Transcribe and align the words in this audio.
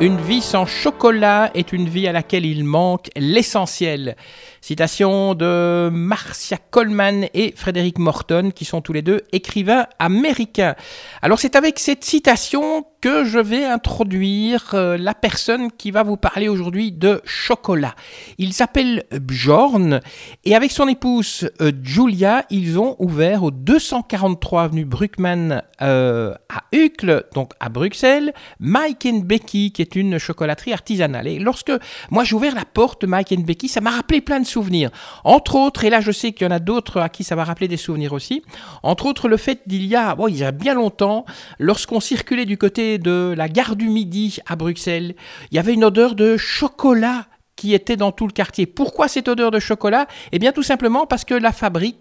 Une 0.00 0.20
vie 0.20 0.42
sans 0.42 0.66
chocolat 0.66 1.50
est 1.54 1.72
une 1.72 1.88
vie 1.88 2.08
à 2.08 2.12
laquelle 2.12 2.44
il 2.44 2.64
manque 2.64 3.10
l'essentiel. 3.16 4.16
Citation 4.60 5.34
de 5.34 5.88
Marcia 5.92 6.58
Coleman 6.70 7.26
et 7.32 7.52
Frédéric 7.54 7.98
Morton, 7.98 8.50
qui 8.52 8.64
sont 8.64 8.80
tous 8.80 8.92
les 8.92 9.02
deux 9.02 9.20
écrivains 9.32 9.86
américains. 9.98 10.74
Alors 11.22 11.38
c'est 11.38 11.54
avec 11.54 11.78
cette 11.78 12.02
citation 12.02 12.84
que 13.04 13.24
je 13.24 13.38
vais 13.38 13.66
introduire 13.66 14.70
euh, 14.72 14.96
la 14.96 15.12
personne 15.12 15.70
qui 15.70 15.90
va 15.90 16.02
vous 16.02 16.16
parler 16.16 16.48
aujourd'hui 16.48 16.90
de 16.90 17.20
chocolat. 17.24 17.94
Il 18.38 18.54
s'appelle 18.54 19.04
Bjorn 19.12 20.00
et 20.46 20.56
avec 20.56 20.70
son 20.70 20.88
épouse 20.88 21.50
euh, 21.60 21.70
Julia, 21.82 22.46
ils 22.48 22.78
ont 22.78 22.96
ouvert 22.98 23.42
au 23.42 23.50
243 23.50 24.62
avenue 24.62 24.86
Bruckmann 24.86 25.62
euh, 25.82 26.34
à 26.48 26.62
Uccle, 26.72 27.26
donc 27.34 27.52
à 27.60 27.68
Bruxelles, 27.68 28.32
Mike 28.58 29.04
and 29.04 29.18
Becky, 29.18 29.70
qui 29.70 29.82
est 29.82 29.83
une 29.84 30.18
chocolaterie 30.18 30.72
artisanale. 30.72 31.28
Et 31.28 31.38
lorsque 31.38 31.72
moi 32.10 32.24
j'ai 32.24 32.34
ouvert 32.34 32.54
la 32.54 32.64
porte 32.64 33.04
Mike 33.04 33.32
and 33.32 33.42
Becky, 33.42 33.68
ça 33.68 33.80
m'a 33.80 33.90
rappelé 33.90 34.20
plein 34.20 34.40
de 34.40 34.46
souvenirs. 34.46 34.90
Entre 35.24 35.56
autres, 35.56 35.84
et 35.84 35.90
là 35.90 36.00
je 36.00 36.12
sais 36.12 36.32
qu'il 36.32 36.46
y 36.46 36.48
en 36.48 36.54
a 36.54 36.58
d'autres 36.58 37.00
à 37.00 37.08
qui 37.08 37.24
ça 37.24 37.34
va 37.34 37.44
rappeler 37.44 37.68
des 37.68 37.76
souvenirs 37.76 38.12
aussi, 38.12 38.42
entre 38.82 39.06
autres 39.06 39.28
le 39.28 39.36
fait 39.36 39.62
d'il 39.66 39.86
y 39.86 39.96
a, 39.96 40.14
bon, 40.14 40.28
il 40.28 40.36
y 40.36 40.44
a 40.44 40.52
bien 40.52 40.74
longtemps, 40.74 41.24
lorsqu'on 41.58 42.00
circulait 42.00 42.46
du 42.46 42.58
côté 42.58 42.98
de 42.98 43.34
la 43.36 43.48
gare 43.48 43.76
du 43.76 43.88
Midi 43.88 44.38
à 44.46 44.56
Bruxelles, 44.56 45.14
il 45.50 45.56
y 45.56 45.58
avait 45.58 45.74
une 45.74 45.84
odeur 45.84 46.14
de 46.14 46.36
chocolat 46.36 47.26
qui 47.56 47.72
était 47.74 47.96
dans 47.96 48.12
tout 48.12 48.26
le 48.26 48.32
quartier. 48.32 48.66
Pourquoi 48.66 49.08
cette 49.08 49.28
odeur 49.28 49.50
de 49.50 49.60
chocolat? 49.60 50.06
Eh 50.32 50.38
bien 50.38 50.52
tout 50.52 50.62
simplement 50.62 51.06
parce 51.06 51.24
que 51.24 51.34
la 51.34 51.52
fabrique 51.52 51.98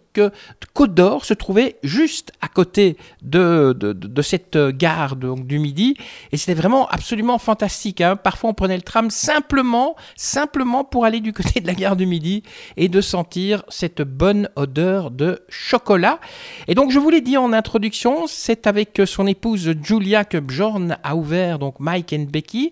Côte 0.73 0.93
d'Or 0.93 1.25
se 1.25 1.33
trouvait 1.33 1.77
juste 1.83 2.31
à 2.41 2.47
côté 2.47 2.97
de, 3.21 3.75
de, 3.77 3.93
de 3.93 4.21
cette 4.21 4.57
gare 4.57 5.15
donc, 5.15 5.45
du 5.45 5.59
Midi 5.59 5.95
et 6.31 6.37
c'était 6.37 6.53
vraiment 6.53 6.87
absolument 6.87 7.37
fantastique. 7.37 8.01
hein. 8.01 8.15
Parfois 8.15 8.49
on 8.51 8.53
prenait 8.53 8.75
le 8.75 8.81
tram 8.81 9.09
simplement, 9.09 9.95
simplement 10.15 10.83
pour 10.83 11.05
aller 11.05 11.19
du 11.19 11.33
côté 11.33 11.59
de 11.59 11.67
la 11.67 11.73
gare 11.73 11.95
du 11.95 12.05
Midi 12.05 12.43
et 12.77 12.89
de 12.89 13.01
sentir 13.01 13.63
cette 13.69 14.01
bonne 14.01 14.49
odeur 14.55 15.11
de 15.11 15.41
chocolat. 15.49 16.19
Et 16.67 16.75
donc 16.75 16.91
je 16.91 16.99
vous 16.99 17.09
l'ai 17.09 17.21
dit 17.21 17.37
en 17.37 17.53
introduction, 17.53 18.27
c'est 18.27 18.67
avec 18.67 19.01
son 19.05 19.27
épouse 19.27 19.73
Julia 19.83 20.25
que 20.25 20.37
Bjorn 20.37 20.97
a 21.03 21.15
ouvert 21.15 21.59
donc 21.59 21.79
Mike 21.79 22.13
and 22.13 22.25
Becky. 22.31 22.71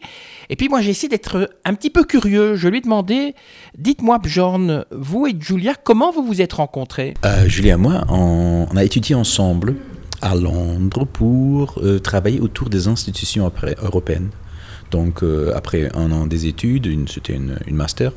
Et 0.49 0.55
puis 0.55 0.69
moi 0.69 0.81
j'ai 0.81 0.91
essayé 0.91 1.09
d'être 1.09 1.49
un 1.65 1.73
petit 1.73 1.89
peu 1.89 2.03
curieux. 2.03 2.55
Je 2.55 2.67
lui 2.67 2.79
ai 2.79 2.81
demandé, 2.81 3.35
dites-moi 3.77 4.19
Bjorn, 4.19 4.85
vous 4.91 5.27
et 5.27 5.35
Julia, 5.39 5.75
comment 5.75 6.11
vous 6.11 6.23
vous 6.23 6.41
êtes 6.41 6.53
rencontrés? 6.53 7.13
Julie 7.47 7.69
et 7.69 7.75
moi, 7.75 8.05
on, 8.09 8.67
a 8.75 8.83
étudié 8.83 9.15
ensemble 9.15 9.75
à 10.21 10.35
Londres 10.35 11.05
pour 11.05 11.79
euh, 11.83 11.99
travailler 11.99 12.39
autour 12.39 12.69
des 12.69 12.87
institutions 12.87 13.51
européennes. 13.81 14.29
Donc, 14.91 15.23
euh, 15.23 15.53
après 15.55 15.89
un 15.95 16.11
an 16.11 16.27
des 16.27 16.45
études, 16.45 16.87
c'était 17.09 17.33
une, 17.33 17.57
master, 17.71 18.11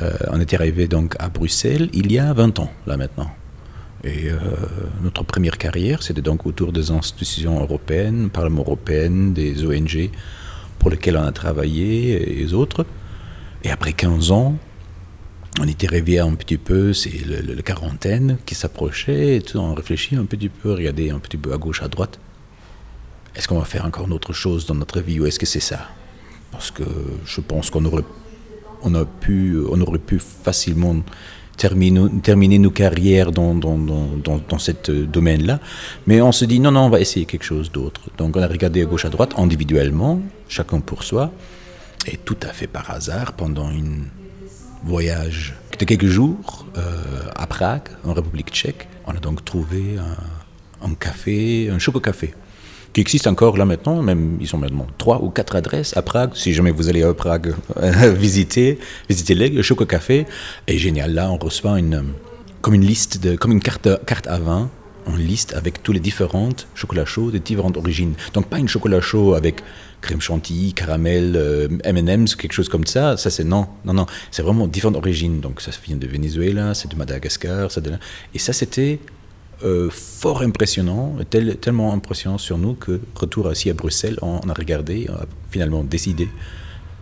euh, 0.00 0.12
on 0.30 0.40
était 0.40 0.56
arrivé 0.56 0.86
donc 0.86 1.16
à 1.18 1.28
Bruxelles 1.28 1.90
il 1.92 2.10
y 2.10 2.18
a 2.18 2.32
20 2.32 2.60
ans, 2.60 2.70
là 2.86 2.96
maintenant. 2.96 3.30
Et 4.04 4.30
euh, 4.30 4.38
notre 5.02 5.24
première 5.24 5.58
carrière, 5.58 6.02
c'était 6.02 6.22
donc 6.22 6.46
autour 6.46 6.72
des 6.72 6.90
institutions 6.90 7.60
européennes, 7.60 8.30
Parlement 8.30 8.62
européen, 8.62 9.32
des 9.32 9.64
ONG 9.64 10.10
pour 10.78 10.90
lesquelles 10.90 11.16
on 11.16 11.24
a 11.24 11.32
travaillé 11.32 12.40
et 12.40 12.52
autres. 12.52 12.86
Et 13.64 13.70
après 13.70 13.92
15 13.92 14.30
ans, 14.30 14.56
on 15.60 15.68
était 15.68 15.86
rêvé 15.86 16.18
un 16.18 16.34
petit 16.34 16.56
peu, 16.56 16.92
c'est 16.92 17.24
le, 17.26 17.40
le- 17.40 17.54
le 17.54 17.62
quarantaine 17.62 18.38
qui 18.44 18.54
s'approchait, 18.54 19.36
et 19.36 19.42
tout, 19.42 19.58
on 19.58 19.74
réfléchit 19.74 20.16
un 20.16 20.24
petit 20.24 20.48
peu, 20.48 20.72
regardait 20.72 21.10
un 21.10 21.18
petit 21.18 21.36
peu 21.36 21.52
à 21.52 21.58
gauche, 21.58 21.82
à 21.82 21.88
droite. 21.88 22.18
Est-ce 23.36 23.48
qu'on 23.48 23.58
va 23.58 23.64
faire 23.64 23.84
encore 23.84 24.06
une 24.06 24.12
autre 24.12 24.32
chose 24.32 24.66
dans 24.66 24.74
notre 24.74 25.00
vie 25.00 25.20
ou 25.20 25.26
est-ce 25.26 25.38
que 25.38 25.46
c'est 25.46 25.60
ça? 25.60 25.88
Parce 26.52 26.70
que 26.70 26.84
je 27.24 27.40
pense 27.40 27.70
qu'on 27.70 27.84
aurait, 27.84 28.04
pu, 29.20 30.18
facilement 30.18 30.96
terminer, 31.56 32.58
nos 32.58 32.70
carrières 32.70 33.32
dans, 33.32 33.54
dans, 33.54 33.76
dans 33.76 34.58
ce 34.58 34.72
domaine-là. 34.92 35.58
Mais 36.06 36.20
on 36.20 36.30
se 36.32 36.44
dit 36.44 36.60
non, 36.60 36.70
non, 36.70 36.86
on 36.86 36.90
va 36.90 37.00
essayer 37.00 37.26
quelque 37.26 37.44
chose 37.44 37.72
d'autre. 37.72 38.02
Donc 38.18 38.36
on 38.36 38.42
a 38.42 38.46
regardé 38.46 38.82
à 38.82 38.84
gauche, 38.84 39.04
à 39.04 39.08
droite, 39.08 39.34
individuellement, 39.36 40.20
chacun 40.48 40.80
pour 40.80 41.02
soi. 41.02 41.32
Et 42.06 42.16
tout 42.18 42.36
à 42.42 42.52
fait 42.52 42.66
par 42.68 42.90
hasard, 42.90 43.32
pendant 43.32 43.70
une 43.70 44.04
voyage 44.84 45.54
de 45.78 45.84
quelques 45.84 46.06
jours 46.06 46.66
euh, 46.76 47.00
à 47.34 47.46
Prague, 47.46 47.88
en 48.04 48.12
République 48.12 48.50
tchèque. 48.50 48.88
On 49.06 49.12
a 49.12 49.18
donc 49.18 49.44
trouvé 49.44 49.96
un, 50.82 50.94
café, 50.94 51.70
un 51.70 51.78
choco-café, 51.78 52.34
qui 52.92 53.00
existe 53.00 53.26
encore 53.26 53.56
là 53.56 53.64
maintenant, 53.64 54.02
même 54.02 54.36
ils 54.40 54.54
ont 54.54 54.58
maintenant 54.58 54.86
trois 54.98 55.22
ou 55.22 55.30
quatre 55.30 55.56
adresses 55.56 55.96
à 55.96 56.02
Prague. 56.02 56.30
Si 56.34 56.52
jamais 56.52 56.70
vous 56.70 56.88
allez 56.88 57.02
à 57.02 57.12
Prague 57.14 57.54
visiter, 58.14 58.78
visitez-les, 59.08 59.48
le 59.48 59.62
choco-café 59.62 60.26
est 60.66 60.78
génial. 60.78 61.14
Là, 61.14 61.30
on 61.30 61.38
reçoit 61.38 61.78
une, 61.78 62.04
comme 62.60 62.74
une 62.74 62.86
liste, 62.86 63.22
de, 63.22 63.36
comme 63.36 63.52
une 63.52 63.60
carte, 63.60 63.88
carte 64.06 64.26
à 64.26 64.38
vin, 64.38 64.70
une 65.08 65.16
liste 65.18 65.54
avec 65.54 65.82
tous 65.82 65.92
les 65.92 66.00
différentes 66.00 66.66
chocolats 66.74 67.04
chauds 67.04 67.30
de 67.30 67.38
différentes 67.38 67.76
origines. 67.76 68.14
Donc 68.32 68.46
pas 68.46 68.58
une 68.58 68.68
chocolat 68.68 69.00
chaud 69.00 69.34
avec 69.34 69.62
crème 70.06 70.20
chantilly, 70.20 70.72
caramel, 70.74 71.26
euh, 71.36 71.68
M&M's, 71.84 72.36
quelque 72.36 72.52
chose 72.58 72.68
comme 72.68 72.86
ça. 72.94 73.16
Ça 73.16 73.28
c'est 73.30 73.44
non, 73.54 73.64
non, 73.86 73.94
non. 74.00 74.06
C'est 74.30 74.42
vraiment 74.42 74.66
différentes 74.68 74.96
origines. 75.04 75.40
Donc 75.40 75.60
ça 75.60 75.70
vient 75.86 75.96
de 76.04 76.06
Venezuela, 76.16 76.74
c'est 76.74 76.90
de 76.92 76.96
Madagascar, 77.02 77.70
ça 77.70 77.80
de 77.80 77.90
là. 77.90 77.98
Et 78.34 78.38
ça 78.46 78.52
c'était 78.52 79.00
euh, 79.62 79.88
fort 79.90 80.42
impressionnant, 80.42 81.16
tel- 81.30 81.56
tellement 81.64 81.92
impressionnant 81.98 82.38
sur 82.38 82.58
nous 82.58 82.74
que 82.74 83.00
retour 83.14 83.50
ici 83.52 83.70
à 83.70 83.74
Bruxelles, 83.74 84.18
on, 84.22 84.40
on 84.44 84.48
a 84.48 84.54
regardé, 84.62 85.06
on 85.10 85.14
a 85.14 85.26
finalement 85.50 85.82
décidé 85.96 86.28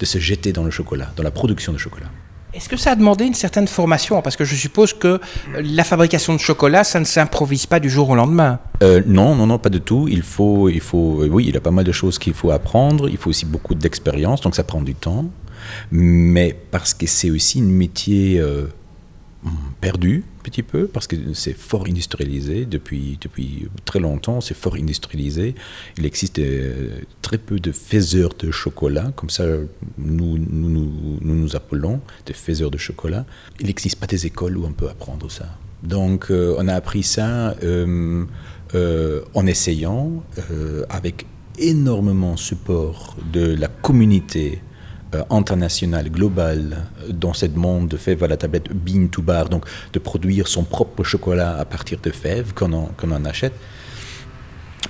de 0.01 0.05
se 0.13 0.19
jeter 0.19 0.53
dans 0.53 0.65
le 0.65 0.71
chocolat, 0.71 1.09
dans 1.17 1.23
la 1.23 1.31
production 1.31 1.73
de 1.73 1.79
chocolat. 1.79 2.11
Est-ce 2.55 2.69
que 2.69 2.77
ça 2.77 2.91
a 2.91 2.97
demandé 2.97 3.25
une 3.25 3.35
certaine 3.35 3.67
formation? 3.67 4.21
Parce 4.21 4.37
que 4.37 4.45
je 4.45 4.55
suppose 4.55 4.93
que 4.93 5.09
euh, 5.09 5.19
la 5.63 5.85
fabrication 5.85 6.35
de 6.35 6.39
chocolat, 6.39 6.85
ça 6.85 7.01
ne 7.01 7.05
s'improvise 7.05 7.65
pas 7.65 7.81
du 7.81 7.89
jour 7.89 8.11
au 8.11 8.15
lendemain. 8.15 8.59
Euh, 8.83 9.01
non, 9.07 9.35
non, 9.35 9.47
non, 9.47 9.59
pas 9.59 9.71
du 9.71 9.81
tout. 9.81 10.07
Il 10.11 10.23
faut, 10.23 10.69
il 10.69 10.81
faut, 10.81 11.23
euh, 11.23 11.29
oui, 11.29 11.47
il 11.49 11.55
y 11.55 11.57
a 11.57 11.61
pas 11.61 11.71
mal 11.71 11.85
de 11.85 11.93
choses 11.93 12.19
qu'il 12.19 12.35
faut 12.35 12.51
apprendre. 12.51 13.09
Il 13.09 13.17
faut 13.17 13.31
aussi 13.31 13.47
beaucoup 13.47 13.75
d'expérience, 13.75 14.43
donc 14.43 14.55
ça 14.55 14.65
prend 14.65 14.83
du 14.83 14.95
temps. 14.95 15.25
Mais 15.91 16.55
parce 16.71 16.93
que 16.93 17.07
c'est 17.07 17.31
aussi 17.31 17.61
un 17.61 17.65
métier 17.65 18.43
perdu, 19.81 20.25
petit 20.43 20.63
peu, 20.63 20.87
parce 20.87 21.07
que 21.07 21.17
c'est 21.35 21.57
fort 21.57 21.87
industrialisé 21.87 22.67
depuis, 22.67 23.19
depuis 23.21 23.69
très 23.85 24.01
longtemps. 24.01 24.41
C'est 24.41 24.57
fort 24.57 24.75
industrialisé. 24.75 25.55
Il 25.99 26.05
existe 26.05 26.39
euh, 26.39 27.01
très 27.23 27.39
peu 27.39 27.59
de 27.59 27.73
faiseurs 27.73 28.35
de 28.39 28.51
chocolat, 28.51 29.13
comme 29.17 29.31
ça 29.31 29.45
nous 29.99 30.39
nous, 30.39 30.69
nous, 30.69 31.19
nous 31.21 31.57
appelons 31.57 32.01
des 32.27 32.35
faiseurs 32.35 32.71
de 32.71 32.79
chocolat. 32.79 33.25
Il 33.61 33.67
n'existe 33.67 33.99
pas 33.99 34.07
des 34.07 34.27
écoles 34.27 34.59
où 34.59 34.67
on 34.67 34.73
peut 34.73 34.89
apprendre 34.89 35.31
ça. 35.31 35.47
Donc 35.83 36.31
euh, 36.31 36.55
on 36.59 36.69
a 36.69 36.75
appris 36.75 37.03
ça 37.03 37.57
euh, 37.63 38.25
en 39.35 39.47
essayant, 39.47 40.23
avec 40.89 41.27
énormément 41.59 42.37
support 42.37 43.17
de 43.33 43.55
la 43.55 43.69
communauté 43.69 44.63
euh, 45.15 45.23
internationale, 45.31 46.11
globale, 46.11 46.87
euh, 47.03 47.13
dans 47.13 47.35
ce 47.35 47.47
monde 47.47 47.89
de 47.89 47.97
fèves 47.97 48.23
à 48.25 48.29
la 48.29 48.37
tablette 48.37 48.73
bean 48.73 49.09
to 49.09 49.21
bar, 49.23 49.49
donc 49.49 49.67
de 49.93 49.99
produire 49.99 50.49
son 50.49 50.65
propre 50.65 51.05
chocolat 51.05 51.59
à 51.59 51.65
partir 51.65 51.99
de 52.01 52.11
fèves 52.11 52.55
qu'on 52.55 52.73
en, 52.73 52.87
qu'on 52.97 53.11
en 53.13 53.25
achète. 53.25 53.53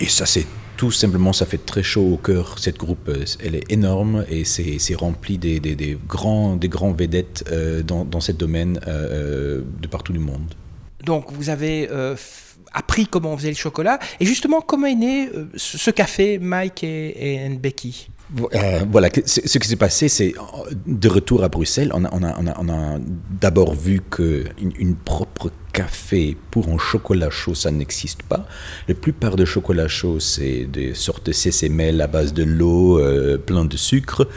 Et 0.00 0.06
ça, 0.06 0.26
c'est 0.26 0.46
tout 0.76 0.90
simplement, 0.90 1.32
ça 1.32 1.46
fait 1.46 1.64
très 1.64 1.82
chaud 1.82 2.12
au 2.12 2.16
cœur. 2.16 2.58
Cette 2.58 2.78
groupe, 2.78 3.08
euh, 3.08 3.24
elle 3.44 3.54
est 3.56 3.70
énorme 3.70 4.24
et 4.28 4.44
c'est 4.44 4.94
rempli 4.94 5.38
des, 5.38 5.60
des, 5.60 5.98
grands, 6.06 6.56
des 6.56 6.68
grands 6.68 6.92
vedettes 6.92 7.44
dans, 7.84 8.04
dans 8.04 8.20
ce 8.20 8.32
domaine 8.32 8.80
de 8.84 9.86
partout 9.90 10.12
du 10.12 10.18
monde. 10.18 10.54
Donc 11.04 11.32
vous 11.32 11.50
avez 11.50 11.88
appris 12.72 13.06
comment 13.06 13.32
on 13.32 13.36
faisait 13.36 13.50
le 13.50 13.56
chocolat. 13.56 13.98
Et 14.20 14.26
justement, 14.26 14.60
comment 14.60 14.86
est 14.86 14.94
né 14.94 15.28
ce 15.56 15.90
café 15.90 16.38
Mike 16.38 16.84
et, 16.84 17.48
Becky? 17.60 18.08
Euh, 18.54 18.84
voilà, 18.90 19.08
ce 19.24 19.58
qui 19.58 19.68
s'est 19.68 19.76
passé, 19.76 20.08
c'est 20.08 20.34
euh, 20.36 20.70
de 20.86 21.08
retour 21.08 21.44
à 21.44 21.48
Bruxelles, 21.48 21.92
on 21.94 22.04
a 22.04 22.98
d'abord 23.40 23.74
vu 23.74 24.00
qu'une 24.10 24.72
une 24.78 24.94
propre 24.96 25.50
café 25.72 26.36
pour 26.50 26.68
un 26.68 26.78
chocolat 26.78 27.30
chaud, 27.30 27.54
ça 27.54 27.70
n'existe 27.70 28.22
pas. 28.22 28.46
La 28.88 28.94
plupart 28.94 29.36
des 29.36 29.46
chocolats 29.46 29.88
chauds, 29.88 30.20
c'est 30.20 30.64
des 30.64 30.94
sortes 30.94 31.26
de 31.26 31.32
CCML 31.32 32.00
à 32.00 32.06
base 32.06 32.32
de 32.34 32.44
l'eau, 32.44 32.98
euh, 32.98 33.38
plein 33.38 33.64
de 33.64 33.76
sucre. 33.76 34.28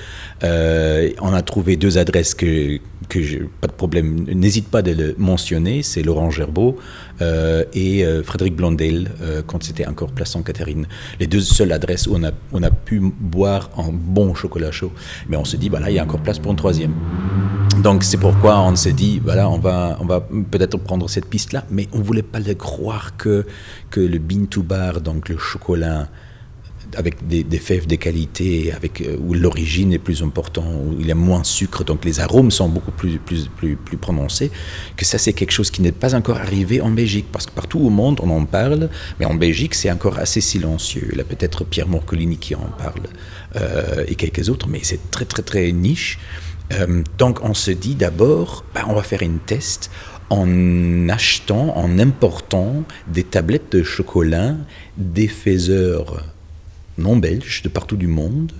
Euh, 0.43 1.11
on 1.21 1.33
a 1.33 1.41
trouvé 1.41 1.75
deux 1.75 1.97
adresses 1.97 2.33
que, 2.33 2.79
que 3.09 3.45
pas 3.61 3.67
de 3.67 3.73
problème, 3.73 4.25
n'hésite 4.33 4.69
pas 4.69 4.81
de 4.81 4.91
le 4.91 5.15
mentionner, 5.17 5.83
c'est 5.83 6.03
Laurent 6.03 6.31
Gerbeau 6.31 6.77
euh, 7.21 7.63
et 7.73 8.05
Frédéric 8.23 8.55
Blondel, 8.55 9.11
quand 9.47 9.63
c'était 9.63 9.85
encore 9.85 10.11
Place 10.11 10.31
Sainte-Catherine. 10.31 10.87
Les 11.19 11.27
deux 11.27 11.41
seules 11.41 11.71
adresses 11.71 12.07
où 12.07 12.15
on 12.15 12.23
a, 12.23 12.31
on 12.53 12.63
a 12.63 12.71
pu 12.71 12.99
boire 12.99 13.69
un 13.77 13.91
bon 13.91 14.33
chocolat 14.33 14.71
chaud. 14.71 14.91
Mais 15.29 15.37
on 15.37 15.45
se 15.45 15.57
dit, 15.57 15.69
voilà, 15.69 15.89
il 15.89 15.95
y 15.95 15.99
a 15.99 16.03
encore 16.03 16.21
place 16.21 16.39
pour 16.39 16.51
une 16.51 16.57
troisième. 16.57 16.93
Donc 17.81 18.03
c'est 18.03 18.17
pourquoi 18.17 18.61
on 18.61 18.75
s'est 18.75 18.93
dit, 18.93 19.19
voilà, 19.23 19.49
on 19.49 19.59
va, 19.59 19.97
on 19.99 20.05
va 20.05 20.21
peut-être 20.21 20.77
prendre 20.77 21.09
cette 21.09 21.27
piste-là, 21.27 21.65
mais 21.69 21.87
on 21.93 21.99
ne 21.99 22.03
voulait 22.03 22.23
pas 22.23 22.39
le 22.39 22.55
croire 22.55 23.17
que, 23.17 23.45
que 23.89 23.99
le 23.99 24.17
bean 24.17 24.45
to 24.45 24.63
bar, 24.63 25.01
donc 25.01 25.29
le 25.29 25.37
chocolat 25.37 26.07
avec 26.95 27.27
des, 27.27 27.57
fèves 27.57 27.87
de 27.87 27.95
qualité, 27.95 28.71
avec, 28.71 29.01
euh, 29.01 29.17
où 29.19 29.33
l'origine 29.33 29.93
est 29.93 29.99
plus 29.99 30.23
importante, 30.23 30.65
où 30.65 30.95
il 30.99 31.07
y 31.07 31.11
a 31.11 31.15
moins 31.15 31.41
de 31.41 31.45
sucre, 31.45 31.83
donc 31.83 32.05
les 32.05 32.19
arômes 32.19 32.51
sont 32.51 32.69
beaucoup 32.69 32.91
plus, 32.91 33.17
plus, 33.17 33.47
plus, 33.47 33.75
plus 33.75 33.97
prononcés, 33.97 34.51
que 34.95 35.05
ça 35.05 35.17
c'est 35.17 35.33
quelque 35.33 35.51
chose 35.51 35.71
qui 35.71 35.81
n'est 35.81 35.91
pas 35.91 36.15
encore 36.15 36.37
arrivé 36.37 36.81
en 36.81 36.91
Belgique, 36.91 37.25
parce 37.31 37.45
que 37.45 37.51
partout 37.51 37.79
au 37.79 37.89
monde 37.89 38.19
on 38.23 38.29
en 38.29 38.45
parle, 38.45 38.89
mais 39.19 39.25
en 39.25 39.35
Belgique 39.35 39.75
c'est 39.75 39.91
encore 39.91 40.19
assez 40.19 40.41
silencieux. 40.41 41.11
Là 41.15 41.23
peut-être 41.23 41.63
Pierre 41.65 41.87
Morcolini 41.87 42.37
qui 42.37 42.55
en 42.55 42.69
parle, 42.77 43.07
euh, 43.55 44.05
et 44.07 44.15
quelques 44.15 44.49
autres, 44.49 44.67
mais 44.67 44.79
c'est 44.83 45.11
très 45.11 45.25
très 45.25 45.41
très 45.41 45.71
niche. 45.71 46.19
Euh, 46.73 47.03
donc 47.17 47.39
on 47.43 47.53
se 47.53 47.71
dit 47.71 47.95
d'abord, 47.95 48.65
bah, 48.73 48.85
on 48.87 48.93
va 48.93 49.03
faire 49.03 49.21
une 49.21 49.39
test 49.39 49.91
en 50.29 51.07
achetant, 51.09 51.77
en 51.77 51.99
important 51.99 52.83
des 53.07 53.23
tablettes 53.23 53.71
de 53.71 53.83
chocolat 53.83 54.55
des 54.97 55.27
faiseurs 55.27 56.25
non 56.97 57.17
belges 57.17 57.61
de 57.61 57.69
partout 57.69 57.97
du 57.97 58.07
monde 58.07 58.51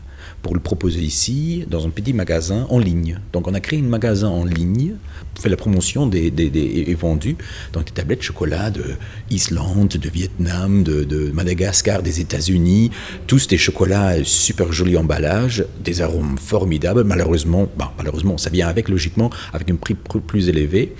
pour 0.45 0.53
le 0.53 0.61
proposer 0.61 1.01
ici 1.01 1.65
dans 1.67 1.87
un 1.87 1.89
petit 1.89 2.13
magasin 2.13 2.67
en 2.69 2.77
ligne. 2.77 3.19
Donc 3.33 3.47
on 3.47 3.55
a 3.55 3.59
créé 3.59 3.79
un 3.79 3.89
magasin 3.97 4.27
en 4.27 4.45
ligne, 4.45 4.93
fait 5.41 5.49
la 5.49 5.57
promotion 5.57 6.05
des, 6.05 6.29
des, 6.29 6.51
et 6.55 6.93
vendu 6.93 7.35
dans 7.73 7.81
des 7.81 7.91
tablettes 7.91 8.19
de 8.19 8.25
chocolat 8.25 8.69
de 8.69 8.83
Islande, 9.31 9.87
de 9.87 10.07
Vietnam, 10.07 10.83
de, 10.83 11.31
Madagascar, 11.33 12.03
des 12.03 12.19
États-Unis, 12.19 12.91
tous 13.25 13.47
des 13.47 13.57
chocolats 13.57 14.23
super 14.23 14.71
jolis 14.71 14.97
emballage, 14.97 15.65
des 15.83 16.03
arômes 16.03 16.37
formidables. 16.37 17.03
Malheureusement, 17.03 17.67
malheureusement, 17.97 18.37
ça 18.37 18.51
vient 18.51 18.67
avec 18.67 18.87
logiquement 18.87 19.31
avec 19.51 19.71
un 19.71 19.75
prix 19.77 19.95
plus 19.95 20.47
élevé. 20.47 20.93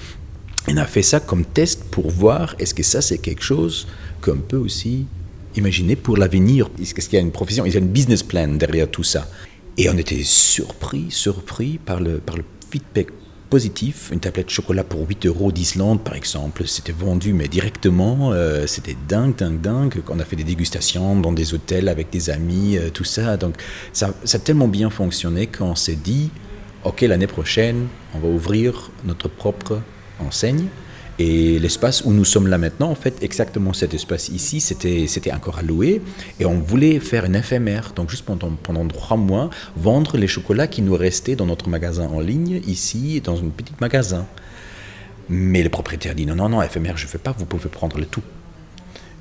On 0.67 0.75
a 0.77 0.85
fait 0.85 1.03
ça 1.03 1.19
comme 1.19 1.45
test 1.45 1.83
pour 1.91 2.09
voir 2.09 2.55
est-ce 2.57 2.73
que 2.73 2.81
ça 2.81 2.99
c'est 2.99 3.19
quelque 3.19 3.43
chose 3.43 3.85
qu'on 4.21 4.37
peut 4.37 4.57
aussi 4.57 5.05
imaginer 5.57 5.95
pour 5.95 6.17
l'avenir. 6.17 6.69
Est-ce 6.81 6.93
qu'il 6.93 7.13
y 7.13 7.17
a 7.17 7.21
une 7.21 7.31
profession, 7.31 7.65
il 7.65 7.73
y 7.73 7.75
a 7.75 7.79
une 7.79 7.87
business 7.87 8.23
plan 8.23 8.47
derrière 8.47 8.89
tout 8.89 9.03
ça? 9.03 9.27
Et 9.77 9.89
on 9.89 9.97
était 9.97 10.23
surpris, 10.23 11.07
surpris 11.09 11.79
par 11.83 11.99
le, 11.99 12.19
par 12.19 12.37
le 12.37 12.43
feedback 12.69 13.07
positif. 13.49 14.09
Une 14.11 14.19
tablette 14.19 14.47
de 14.47 14.51
chocolat 14.51 14.83
pour 14.83 15.07
8 15.07 15.25
euros 15.25 15.51
d'Islande, 15.51 16.03
par 16.03 16.15
exemple, 16.15 16.67
c'était 16.67 16.91
vendu, 16.91 17.33
mais 17.33 17.47
directement, 17.47 18.31
euh, 18.31 18.67
c'était 18.67 18.95
dingue, 19.07 19.35
dingue, 19.35 19.61
dingue. 19.61 20.01
On 20.09 20.19
a 20.19 20.25
fait 20.25 20.35
des 20.35 20.43
dégustations 20.43 21.19
dans 21.19 21.31
des 21.31 21.53
hôtels 21.53 21.89
avec 21.89 22.09
des 22.09 22.29
amis, 22.29 22.77
euh, 22.77 22.89
tout 22.89 23.03
ça. 23.03 23.37
Donc, 23.37 23.55
ça, 23.93 24.13
ça 24.23 24.37
a 24.37 24.39
tellement 24.39 24.67
bien 24.67 24.89
fonctionné 24.89 25.47
qu'on 25.47 25.75
s'est 25.75 25.95
dit, 25.95 26.29
OK, 26.83 27.01
l'année 27.01 27.27
prochaine, 27.27 27.87
on 28.13 28.19
va 28.19 28.27
ouvrir 28.27 28.91
notre 29.03 29.27
propre 29.27 29.81
enseigne 30.19 30.67
et 31.17 31.59
l'espace 31.59 32.03
où 32.03 32.11
nous 32.11 32.25
sommes 32.25 32.47
là 32.47 32.57
maintenant, 32.57 32.89
en 32.89 32.95
fait, 32.95 33.23
exactement 33.23 33.71
cet 33.71 33.93
espace 33.93 34.29
ici, 34.29 34.59
c'était, 34.59 35.07
c'était 35.07 35.31
encore 35.31 35.61
louer. 35.63 36.01
Et 36.39 36.45
on 36.45 36.59
voulait 36.59 36.99
faire 36.99 37.25
une 37.25 37.35
éphémère, 37.35 37.93
donc 37.95 38.09
juste 38.09 38.25
pendant, 38.25 38.51
pendant 38.51 38.85
trois 38.87 39.15
mois, 39.15 39.49
vendre 39.77 40.17
les 40.17 40.27
chocolats 40.27 40.67
qui 40.67 40.81
nous 40.81 40.95
restaient 40.95 41.35
dans 41.35 41.45
notre 41.45 41.69
magasin 41.69 42.07
en 42.07 42.19
ligne, 42.19 42.61
ici, 42.67 43.21
dans 43.21 43.37
un 43.37 43.47
petit 43.47 43.73
magasin. 43.79 44.25
Mais 45.29 45.63
le 45.63 45.69
propriétaire 45.69 46.15
dit 46.15 46.25
non, 46.25 46.35
non, 46.35 46.49
non, 46.49 46.61
éphémère, 46.61 46.97
je 46.97 47.05
ne 47.05 47.09
fais 47.09 47.17
pas, 47.17 47.33
vous 47.37 47.45
pouvez 47.45 47.69
prendre 47.69 47.97
le 47.97 48.05
tout. 48.05 48.23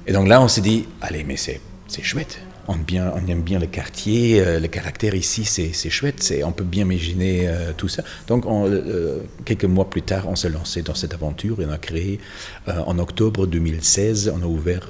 Et 0.06 0.12
donc 0.12 0.28
là, 0.28 0.42
on 0.42 0.48
s'est 0.48 0.60
dit, 0.60 0.86
allez, 1.00 1.22
mais 1.22 1.36
c'est, 1.36 1.60
c'est 1.86 2.02
chouette 2.02 2.40
on, 2.68 3.26
aime 3.28 3.42
bien 3.42 3.58
le 3.58 3.66
quartier, 3.66 4.40
euh, 4.40 4.60
le 4.60 4.68
caractère 4.68 5.14
ici, 5.14 5.44
c'est 5.44 5.90
chouette, 5.90 6.32
on 6.44 6.52
peut 6.52 6.64
bien 6.64 6.84
imaginer 6.84 7.48
euh, 7.48 7.72
tout 7.76 7.88
ça. 7.88 8.02
Donc, 8.26 8.46
euh, 8.46 9.20
quelques 9.44 9.64
mois 9.64 9.88
plus 9.88 10.02
tard, 10.02 10.28
on 10.28 10.36
s'est 10.36 10.50
lancé 10.50 10.82
dans 10.82 10.94
cette 10.94 11.14
aventure 11.14 11.60
et 11.60 11.66
on 11.66 11.70
a 11.70 11.78
créé, 11.78 12.20
en 12.66 12.98
octobre 12.98 13.46
2016, 13.46 14.32
on 14.34 14.42
a 14.42 14.46
ouvert 14.46 14.88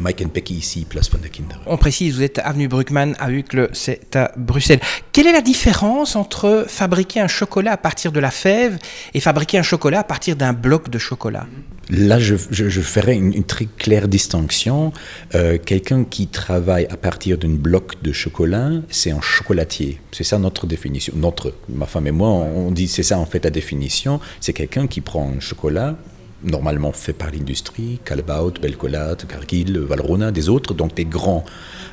Mike 0.00 0.22
and 0.22 0.28
Pecky 0.28 0.54
ici, 0.54 0.84
place 0.84 1.10
von 1.10 1.18
der 1.18 1.30
Kinder. 1.30 1.56
On 1.66 1.76
précise, 1.76 2.14
vous 2.14 2.22
êtes 2.22 2.38
avenue 2.38 2.68
Bruckmann 2.68 3.16
à 3.18 3.30
Uccle, 3.30 3.68
c'est 3.72 4.14
à 4.14 4.32
Bruxelles. 4.36 4.80
Quelle 5.12 5.26
est 5.26 5.32
la 5.32 5.40
différence 5.40 6.16
entre 6.16 6.64
fabriquer 6.68 7.20
un 7.20 7.28
chocolat 7.28 7.72
à 7.72 7.76
partir 7.76 8.12
de 8.12 8.20
la 8.20 8.30
fève 8.30 8.78
et 9.14 9.20
fabriquer 9.20 9.58
un 9.58 9.62
chocolat 9.62 10.00
à 10.00 10.04
partir 10.04 10.36
d'un 10.36 10.52
bloc 10.52 10.90
de 10.90 10.98
chocolat? 10.98 11.46
Là, 11.90 12.18
je, 12.18 12.36
ferai 12.36 13.14
une, 13.14 13.44
très 13.44 13.66
claire 13.66 14.08
distinction. 14.08 14.92
Euh, 15.34 15.58
quelqu'un 15.58 16.04
qui 16.04 16.28
travaille 16.28 16.86
à 16.86 16.96
partir 16.96 17.36
d'un 17.36 17.50
bloc 17.50 18.02
de 18.02 18.12
chocolat, 18.12 18.70
c'est 18.88 19.10
un 19.10 19.20
chocolatier. 19.20 20.00
C'est 20.12 20.24
ça 20.24 20.38
notre 20.38 20.66
définition. 20.66 21.12
Notre, 21.16 21.54
ma 21.68 21.86
femme 21.86 22.06
et 22.06 22.12
moi, 22.12 22.28
on 22.28 22.70
dit 22.70 22.88
c'est 22.88 23.02
ça 23.02 23.18
en 23.18 23.26
fait 23.26 23.44
la 23.44 23.50
définition. 23.50 24.20
C'est 24.40 24.52
quelqu'un 24.52 24.86
qui 24.86 25.00
prend 25.00 25.30
un 25.36 25.40
chocolat, 25.40 25.96
normalement 26.44 26.92
fait 26.92 27.12
par 27.12 27.30
l'industrie, 27.30 28.00
Callebaut, 28.04 28.52
Belcolat, 28.60 29.16
Cargill, 29.28 29.78
Valrhona, 29.78 30.30
des 30.30 30.48
autres, 30.48 30.74
donc 30.74 30.94
des 30.94 31.04
grands 31.04 31.44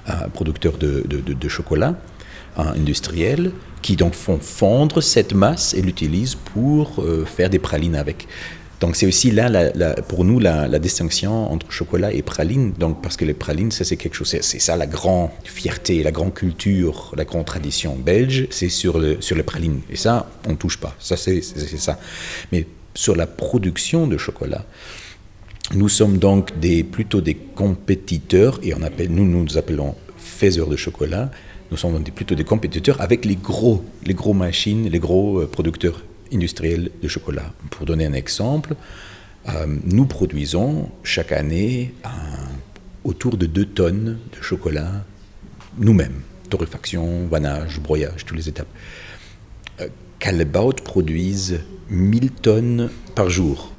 euh, 0.09 0.13
producteurs 0.33 0.77
de, 0.77 1.47
chocolat 1.47 1.95
euh, 2.59 2.63
industriels, 2.75 3.51
qui 3.81 3.95
donc 3.95 4.13
font 4.13 4.39
fondre 4.39 5.01
cette 5.01 5.33
masse 5.33 5.73
et 5.73 5.81
l'utilisent 5.81 6.35
pour 6.35 7.03
faire 7.25 7.49
des 7.49 7.59
pralines 7.59 7.95
avec. 7.95 8.27
Donc 8.81 8.95
c'est 8.95 9.05
aussi 9.05 9.29
là, 9.29 9.71
pour 10.07 10.25
nous, 10.25 10.39
la, 10.39 10.67
distinction 10.79 11.51
entre 11.51 11.71
chocolat 11.71 12.11
et 12.11 12.23
praline. 12.23 12.73
Donc 12.73 13.01
parce 13.01 13.15
que 13.15 13.23
les 13.23 13.35
pralines, 13.35 13.69
ça 13.69 13.83
c'est 13.85 13.95
quelque 13.95 14.15
chose, 14.15 14.35
c'est 14.41 14.59
ça 14.59 14.75
la 14.75 14.87
grande 14.87 15.29
fierté, 15.43 16.01
la 16.01 16.11
grande 16.11 16.33
culture, 16.33 17.13
la 17.15 17.23
grande 17.23 17.45
tradition 17.45 17.95
belge, 17.95 18.47
c'est 18.49 18.69
sur 18.69 18.97
le 18.97 19.21
sur 19.21 19.37
les 19.37 19.43
pralines. 19.43 19.81
Et 19.91 19.95
ça, 19.95 20.27
on 20.49 20.55
touche 20.55 20.77
pas. 20.77 20.95
Ça 20.99 21.15
c'est 21.15 21.41
ça. 21.41 21.99
Mais 22.51 22.65
sur 22.93 23.15
la 23.15 23.27
production 23.27 24.07
de 24.07 24.17
chocolat, 24.17 24.65
nous 25.73 25.89
sommes 25.89 26.17
donc 26.17 26.51
plutôt 26.91 27.21
des 27.21 27.35
compétiteurs 27.35 28.59
et 28.63 28.73
nous 29.07 29.25
nous 29.25 29.57
appelons 29.57 29.95
faiseurs 30.17 30.67
de 30.67 30.75
chocolat. 30.75 31.31
Nous 31.69 31.77
sommes 31.77 32.03
plutôt 32.03 32.35
des 32.35 32.43
compétiteurs 32.43 32.99
avec 32.99 33.23
les 33.23 33.37
gros, 33.37 33.85
les 34.05 34.13
gros 34.13 34.33
machines, 34.33 34.89
les 34.89 34.99
gros 34.99 35.39
euh, 35.39 35.47
producteurs 35.47 36.01
industriel 36.33 36.91
de 37.01 37.07
chocolat. 37.07 37.53
Pour 37.69 37.85
donner 37.85 38.05
un 38.05 38.13
exemple, 38.13 38.75
euh, 39.47 39.65
nous 39.85 40.05
produisons 40.05 40.89
chaque 41.03 41.31
année 41.31 41.93
autour 43.03 43.37
de 43.37 43.45
2 43.45 43.65
tonnes 43.65 44.19
de 44.37 44.43
chocolat 44.43 45.05
nous-mêmes. 45.77 46.21
Torréfaction, 46.49 47.27
vannage, 47.27 47.79
broyage, 47.79 48.25
toutes 48.25 48.37
les 48.37 48.49
étapes. 48.49 48.67
Euh, 49.79 49.87
Callebaut 50.21 50.75
produisent 50.81 51.59
1000 51.89 52.31
tonnes 52.31 52.89
par 53.13 53.29
jour. 53.29 53.73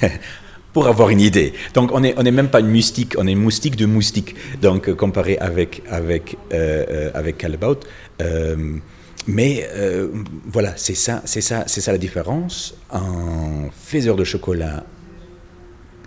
pour 0.74 0.88
avoir 0.88 1.08
une 1.08 1.20
idée. 1.20 1.54
Donc 1.72 1.92
on 1.92 2.00
n'est 2.00 2.14
on 2.16 2.24
est 2.26 2.32
même 2.32 2.48
pas 2.48 2.58
une 2.58 2.68
moustique, 2.68 3.14
on 3.16 3.26
est 3.28 3.32
une 3.32 3.38
moustique 3.38 3.76
de 3.76 3.86
moustique. 3.86 4.34
Donc 4.60 4.92
comparé 4.94 5.38
avec, 5.38 5.82
avec, 5.88 6.36
euh, 6.52 7.10
avec 7.14 7.38
Callebaut, 7.38 7.78
mais 9.26 9.66
euh, 9.72 10.08
voilà, 10.46 10.74
c'est 10.76 10.94
ça, 10.94 11.22
c'est 11.24 11.40
ça, 11.40 11.64
c'est 11.66 11.80
ça 11.80 11.92
la 11.92 11.98
différence. 11.98 12.74
Un 12.90 13.70
faiseur 13.72 14.16
de 14.16 14.24
chocolat 14.24 14.84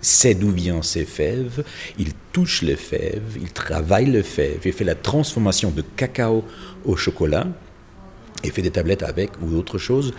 sait 0.00 0.34
d'où 0.34 0.50
viennent 0.50 0.84
ses 0.84 1.04
fèves, 1.04 1.64
il 1.98 2.12
touche 2.32 2.62
les 2.62 2.76
fèves, 2.76 3.36
il 3.40 3.50
travaille 3.52 4.06
les 4.06 4.22
fèves, 4.22 4.60
il 4.64 4.72
fait 4.72 4.84
la 4.84 4.94
transformation 4.94 5.70
de 5.70 5.82
cacao 5.96 6.44
au 6.84 6.94
chocolat, 6.96 7.48
et 8.44 8.50
fait 8.50 8.62
des 8.62 8.70
tablettes 8.70 9.02
avec 9.02 9.30
ou 9.42 9.56
autre 9.56 9.78
chose. 9.78 10.12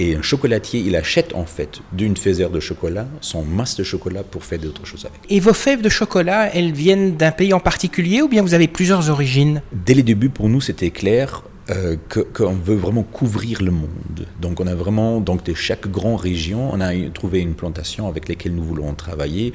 Et 0.00 0.16
un 0.16 0.22
chocolatier, 0.22 0.80
il 0.80 0.96
achète 0.96 1.34
en 1.34 1.44
fait 1.44 1.80
d'une 1.92 2.16
faiseur 2.16 2.50
de 2.50 2.58
chocolat 2.58 3.06
son 3.20 3.44
masse 3.44 3.76
de 3.76 3.84
chocolat 3.84 4.24
pour 4.24 4.44
faire 4.44 4.58
d'autres 4.58 4.84
choses 4.84 5.06
avec. 5.06 5.20
Et 5.30 5.38
vos 5.38 5.52
fèves 5.52 5.82
de 5.82 5.88
chocolat, 5.88 6.52
elles 6.52 6.72
viennent 6.72 7.16
d'un 7.16 7.30
pays 7.30 7.52
en 7.52 7.60
particulier 7.60 8.20
ou 8.20 8.28
bien 8.28 8.42
vous 8.42 8.54
avez 8.54 8.66
plusieurs 8.66 9.08
origines? 9.08 9.62
Dès 9.72 9.94
les 9.94 10.02
débuts, 10.02 10.30
pour 10.30 10.48
nous, 10.48 10.60
c'était 10.60 10.90
clair. 10.90 11.44
Euh, 11.70 11.96
qu'on 12.34 12.52
veut 12.52 12.74
vraiment 12.74 13.04
couvrir 13.04 13.62
le 13.62 13.70
monde. 13.70 14.26
Donc 14.38 14.60
on 14.60 14.66
a 14.66 14.74
vraiment, 14.74 15.20
donc 15.20 15.44
de 15.44 15.54
chaque 15.54 15.88
grande 15.90 16.20
région, 16.20 16.68
on 16.70 16.78
a 16.78 16.92
trouvé 17.08 17.40
une 17.40 17.54
plantation 17.54 18.06
avec 18.06 18.28
laquelle 18.28 18.54
nous 18.54 18.62
voulons 18.62 18.92
travailler. 18.92 19.54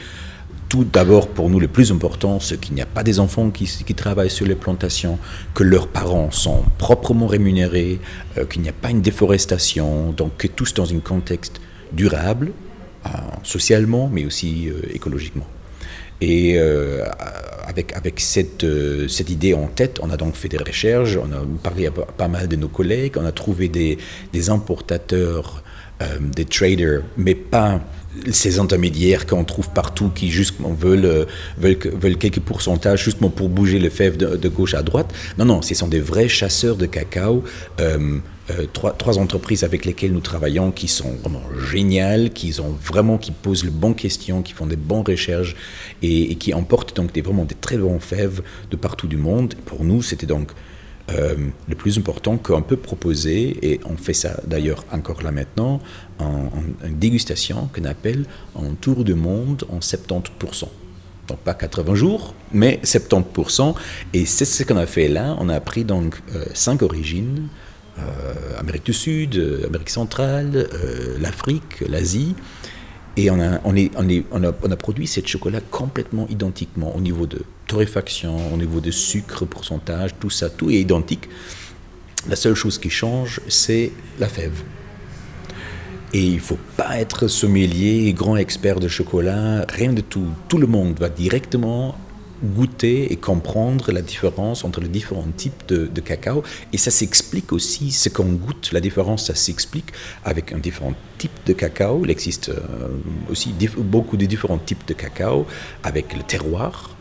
Tout 0.69 0.83
d'abord, 0.83 1.27
pour 1.27 1.49
nous, 1.49 1.59
le 1.59 1.67
plus 1.67 1.91
important, 1.91 2.39
c'est 2.39 2.59
qu'il 2.59 2.75
n'y 2.75 2.81
a 2.81 2.85
pas 2.85 3.03
des 3.03 3.19
enfants 3.19 3.49
qui, 3.49 3.95
travaillent 3.95 4.29
sur 4.29 4.45
les 4.45 4.55
plantations, 4.55 5.17
que 5.55 5.63
leurs 5.63 5.87
parents 5.87 6.29
sont 6.31 6.63
proprement 6.77 7.27
rémunérés, 7.27 7.99
euh, 8.37 8.45
qu'il 8.45 8.61
n'y 8.61 8.69
a 8.69 8.73
pas 8.73 8.91
une 8.91 9.01
déforestation, 9.01 10.11
donc 10.11 10.37
que 10.37 10.47
tous 10.47 10.73
dans 10.75 10.93
un 10.93 10.99
contexte 10.99 11.59
durable, 11.91 12.51
socialement, 13.43 14.09
mais 14.13 14.25
aussi 14.25 14.69
écologiquement. 14.93 15.47
Et 16.21 16.55
euh, 16.57 17.05
avec, 17.65 18.19
cette, 18.19 18.63
euh, 18.63 19.07
idée 19.29 19.53
en 19.53 19.67
tête, 19.67 19.99
on 20.01 20.09
a 20.09 20.17
donc 20.17 20.35
fait 20.35 20.49
des 20.49 20.57
recherches, 20.57 21.17
on 21.17 21.31
a 21.31 21.41
parlé 21.63 21.87
à 21.87 21.91
pas 21.91 22.27
mal 22.27 22.47
de 22.47 22.55
nos 22.55 22.67
collègues, 22.67 23.13
on 23.15 23.25
a 23.25 23.31
trouvé 23.31 23.69
des, 23.69 24.49
importateurs, 24.49 25.63
euh, 26.01 26.17
des 26.19 26.45
traders, 26.45 27.03
mais 27.15 27.35
pas 27.35 27.79
ces 28.31 28.59
intermédiaires 28.59 29.25
qu'on 29.25 29.43
trouve 29.43 29.69
partout 29.69 30.09
qui 30.13 30.29
justement 30.29 30.73
veulent, 30.73 31.27
veulent, 31.57 31.77
veulent, 31.99 32.17
quelques 32.17 32.39
pourcentages 32.39 33.03
justement 33.03 33.29
pour 33.29 33.49
bouger 33.49 33.79
le 33.79 33.89
fève 33.89 34.17
de, 34.17 34.49
gauche 34.49 34.73
à 34.73 34.83
droite. 34.83 35.13
Non, 35.37 35.45
non, 35.45 35.61
ce 35.61 35.75
sont 35.75 35.87
des 35.87 35.99
vrais 35.99 36.27
chasseurs 36.27 36.75
de 36.75 36.85
cacao. 36.85 37.43
Euh, 38.51 38.65
trois, 38.73 38.93
trois, 38.93 39.19
entreprises 39.19 39.63
avec 39.63 39.85
lesquelles 39.85 40.11
nous 40.11 40.21
travaillons 40.21 40.71
qui 40.71 40.87
sont 40.87 41.11
vraiment 41.21 41.43
géniales, 41.71 42.31
qui, 42.31 42.59
ont 42.59 42.75
vraiment, 42.83 43.17
qui 43.17 43.31
posent 43.31 43.63
les 43.63 43.69
bonnes 43.69 43.95
questions, 43.95 44.41
qui 44.41 44.53
font 44.53 44.65
des 44.65 44.75
bonnes 44.75 45.03
recherches 45.05 45.55
et, 46.01 46.35
qui 46.35 46.53
emportent 46.53 46.95
donc 46.95 47.11
des, 47.11 47.21
vraiment 47.21 47.45
des 47.45 47.55
très 47.55 47.77
bons 47.77 47.99
fèves 47.99 48.41
de 48.71 48.75
partout 48.75 49.07
du 49.07 49.17
monde. 49.17 49.53
Pour 49.65 49.83
nous, 49.83 50.01
c'était 50.01 50.25
donc 50.25 50.51
euh, 51.09 51.35
le 51.67 51.75
plus 51.75 51.97
important 51.97 52.37
qu'on 52.37 52.61
peut 52.61 52.77
proposer, 52.77 53.57
et 53.61 53.79
on 53.85 53.97
fait 53.97 54.13
ça 54.13 54.39
d'ailleurs 54.45 54.85
encore 54.91 55.21
là 55.21 55.31
maintenant, 55.31 55.79
en, 56.19 56.49
une 56.85 56.97
dégustation 56.97 57.69
qu'on 57.73 57.85
appelle 57.85 58.25
en 58.55 58.73
tour 58.75 59.03
du 59.03 59.15
monde 59.15 59.63
en 59.69 59.79
70%. 59.79 60.67
Donc 61.29 61.37
pas 61.39 61.53
80 61.53 61.95
jours, 61.95 62.33
mais 62.51 62.79
70%. 62.83 63.75
Et 64.13 64.25
c'est 64.25 64.45
ce 64.45 64.63
qu'on 64.63 64.77
a 64.77 64.87
fait 64.87 65.07
là. 65.07 65.37
On 65.39 65.47
a 65.47 65.59
pris 65.59 65.85
donc 65.85 66.21
euh, 66.35 66.45
cinq 66.53 66.81
origines, 66.81 67.47
euh, 67.99 68.59
Amérique 68.59 68.85
du 68.87 68.93
Sud, 68.93 69.37
euh, 69.37 69.67
Amérique 69.67 69.91
centrale, 69.91 70.67
l'Afrique, 71.19 71.83
l'Asie. 71.87 72.35
Et 73.15 73.29
on 73.29 73.39
a, 73.39 74.75
produit 74.77 75.05
cette 75.05 75.27
chocolat 75.27 75.59
complètement 75.61 76.27
identiquement 76.29 76.95
au 76.95 77.01
niveau 77.01 77.27
de 77.27 77.41
torréfaction, 77.69 78.51
au 78.51 78.57
niveau 78.57 78.81
de 78.81 78.91
sucre, 78.91 79.45
pourcentage, 79.45 80.11
tout 80.19 80.31
ça, 80.31 80.49
tout 80.49 80.69
est 80.71 80.81
identique. 80.81 81.29
La 82.27 82.35
seule 82.35 82.55
chose 82.55 82.79
qui 82.79 82.89
change, 82.89 83.39
c'est 83.47 83.91
la 84.19 84.27
fève. 84.27 84.59
Et 86.11 86.23
il 86.23 86.35
ne 86.35 86.39
faut 86.39 86.57
pas 86.75 86.99
être 86.99 87.27
sommelier, 87.27 88.11
grand 88.13 88.35
expert 88.35 88.79
de 88.79 88.87
chocolat, 88.87 89.65
rien 89.69 89.93
de 89.93 90.01
tout. 90.01 90.29
Tout 90.47 90.57
le 90.57 90.65
monde 90.65 90.99
va 90.99 91.09
directement 91.09 91.95
goûter 92.43 93.11
et 93.11 93.17
comprendre 93.17 93.91
la 93.91 94.01
différence 94.01 94.63
entre 94.63 94.81
les 94.81 94.87
différents 94.87 95.27
types 95.37 95.67
de, 95.67 96.01
cacao. 96.01 96.41
Et 96.73 96.77
ça 96.77 96.89
s'explique 96.89 97.53
aussi, 97.53 97.91
ce 97.91 98.09
qu'on 98.09 98.31
goûte, 98.33 98.71
la 98.71 98.79
différence, 98.79 99.27
ça 99.27 99.35
s'explique 99.35 99.91
avec 100.25 100.53
un 100.53 100.57
différent 100.57 100.95
type 101.19 101.37
de 101.45 101.53
cacao. 101.53 102.01
Il 102.03 102.09
existe 102.09 102.49
euh, 102.49 102.87
aussi 103.29 103.53
beaucoup 103.77 104.17
de 104.17 104.25
différents 104.25 104.57
types 104.57 104.87
de 104.87 104.95
cacao, 104.95 105.45
avec 105.83 106.15
le 106.15 106.23
terroir, 106.23 106.95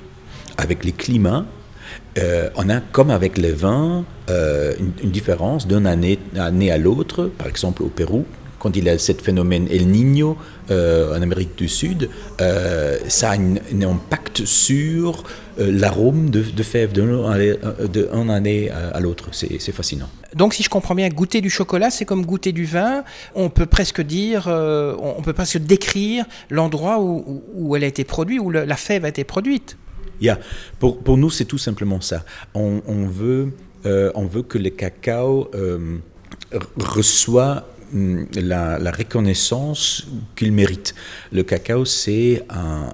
avec 0.59 0.85
les 0.85 0.93
climats. 0.93 1.47
Euh, 2.19 2.50
on 2.57 2.69
a, 2.69 2.81
comme 2.81 3.11
avec 3.11 3.38
le 3.38 3.53
vin, 3.53 4.05
euh, 4.29 4.75
une, 5.03 5.11
différence 5.11 5.67
d'une 5.67 5.87
année, 5.87 6.19
à 6.37 6.79
l'autre. 6.79 7.31
Par 7.38 7.47
exemple, 7.47 7.83
au 7.83 7.87
Pérou, 7.87 8.25
quand 8.59 8.77
il 8.77 8.85
y 8.85 8.91
a 8.91 8.99
ce 8.99 9.12
phénomène 9.12 9.69
El 9.71 9.87
Niño 9.87 10.37
euh, 10.71 11.17
en 11.17 11.23
Amérique 11.23 11.57
du 11.57 11.69
Sud, 11.69 12.11
ça 12.38 13.31
a 13.31 13.37
un, 13.37 13.83
impact 13.83 14.45
sur 14.45 15.23
l'arôme 15.59 16.31
de, 16.31 16.43
de 16.43 16.62
fèves 16.65 16.93
d'une 16.93 18.31
année 18.31 18.69
à, 18.71 18.99
l'autre. 18.99 19.29
C'est 19.33 19.73
fascinant. 19.73 20.09
Donc, 20.35 20.55
si 20.55 20.65
je 20.65 20.69
comprends 20.69 20.97
bien, 20.97 21.09
goûter 21.09 21.41
du 21.41 21.50
chocolat, 21.50 21.91
c'est 21.91 22.05
comme 22.05 22.27
goûter 22.27 22.50
du 22.50 22.65
vin. 22.65 23.05
On 23.37 23.49
peut 23.49 23.67
presque 23.67 24.00
dire, 24.00 24.49
on 24.49 25.23
peut 25.23 25.33
presque 25.33 25.59
décrire 25.59 26.25
l'endroit 26.50 26.99
où, 27.00 27.77
elle 27.77 27.85
a 27.85 27.88
été 27.88 28.03
produite, 28.03 28.41
où 28.41 28.50
la 28.50 28.77
fève 28.77 29.05
a 29.05 29.09
été 29.09 29.23
produite. 29.23 29.77
Yeah. 30.20 30.38
Pour, 30.78 30.98
pour 30.98 31.16
nous, 31.16 31.30
c'est 31.30 31.44
tout 31.44 31.58
simplement 31.58 32.00
ça. 32.00 32.25
On, 32.54 33.06
veut, 33.06 33.52
on 33.84 34.26
veut 34.26 34.42
que 34.42 34.58
le 34.58 34.70
cacao 34.70 35.50
reçoit 36.78 37.66
Mm, 37.92 38.25
la, 38.34 38.90
reconnaissance 38.90 40.06
qu'il 40.37 40.52
mérite. 40.52 40.94
Le 41.32 41.42
cacao, 41.42 41.87
c'est 41.87 42.44
un, 42.50 42.90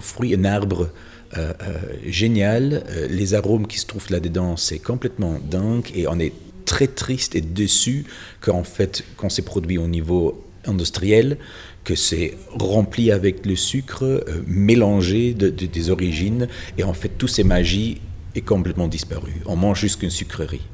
fruit, 0.00 0.34
un 0.34 0.44
arbre 0.44 0.90
euh, 1.36 1.52
euh, 1.62 1.78
génial. 2.06 2.84
Euh, 2.90 3.06
les 3.08 3.32
arômes 3.32 3.66
qui 3.66 3.78
se 3.78 3.86
trouvent 3.86 4.10
là-dedans, 4.10 4.56
c'est 4.56 4.78
complètement 4.78 5.38
dingue 5.50 5.90
et 5.94 6.06
on 6.08 6.18
est 6.18 6.34
très 6.66 6.88
triste 6.88 7.36
et 7.36 7.40
déçu 7.40 8.04
qu'en 8.40 8.64
fait, 8.64 9.02
quand 9.16 9.30
c'est 9.30 9.42
produit 9.42 9.78
au 9.78 9.88
niveau 9.88 10.44
industriel, 10.66 11.38
que 11.88 11.94
c'est 11.94 12.36
rempli 12.58 13.10
avec 13.10 13.46
le 13.46 13.56
sucre, 13.56 14.22
mélangé 14.46 15.32
de, 15.32 15.48
des 15.48 15.88
origines, 15.88 16.46
et 16.76 16.84
en 16.84 16.92
fait, 16.92 17.08
toutes 17.16 17.30
ces 17.30 17.44
magies 17.44 18.02
est 18.34 18.42
complètement 18.42 18.88
disparu. 18.88 19.32
On 19.46 19.56
mange 19.56 19.80
juste 19.80 20.00
qu'une 20.00 20.10
sucrerie. 20.10 20.66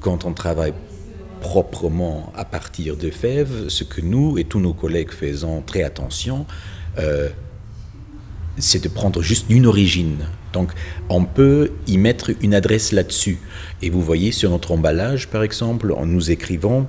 Quand 0.00 0.24
on 0.24 0.32
travaille 0.32 0.72
proprement 1.42 2.32
à 2.34 2.46
partir 2.46 2.96
de 2.96 3.10
fèves, 3.10 3.68
ce 3.68 3.84
que 3.84 4.00
nous 4.00 4.38
et 4.38 4.44
tous 4.44 4.58
nos 4.58 4.72
collègues 4.72 5.10
faisons 5.10 5.60
très 5.60 5.82
attention, 5.82 6.46
euh, 6.98 7.28
c'est 8.56 8.82
de 8.82 8.88
prendre 8.88 9.20
juste 9.20 9.44
une 9.50 9.66
origine. 9.66 10.28
Donc 10.54 10.72
on 11.10 11.26
peut 11.26 11.72
y 11.86 11.98
mettre 11.98 12.30
une 12.40 12.54
adresse 12.54 12.92
là-dessus. 12.92 13.38
Et 13.82 13.90
vous 13.90 14.00
voyez 14.00 14.32
sur 14.32 14.48
notre 14.48 14.72
emballage, 14.72 15.28
par 15.28 15.42
exemple, 15.42 15.92
en 15.92 16.06
nous 16.06 16.30
écrivant 16.30 16.88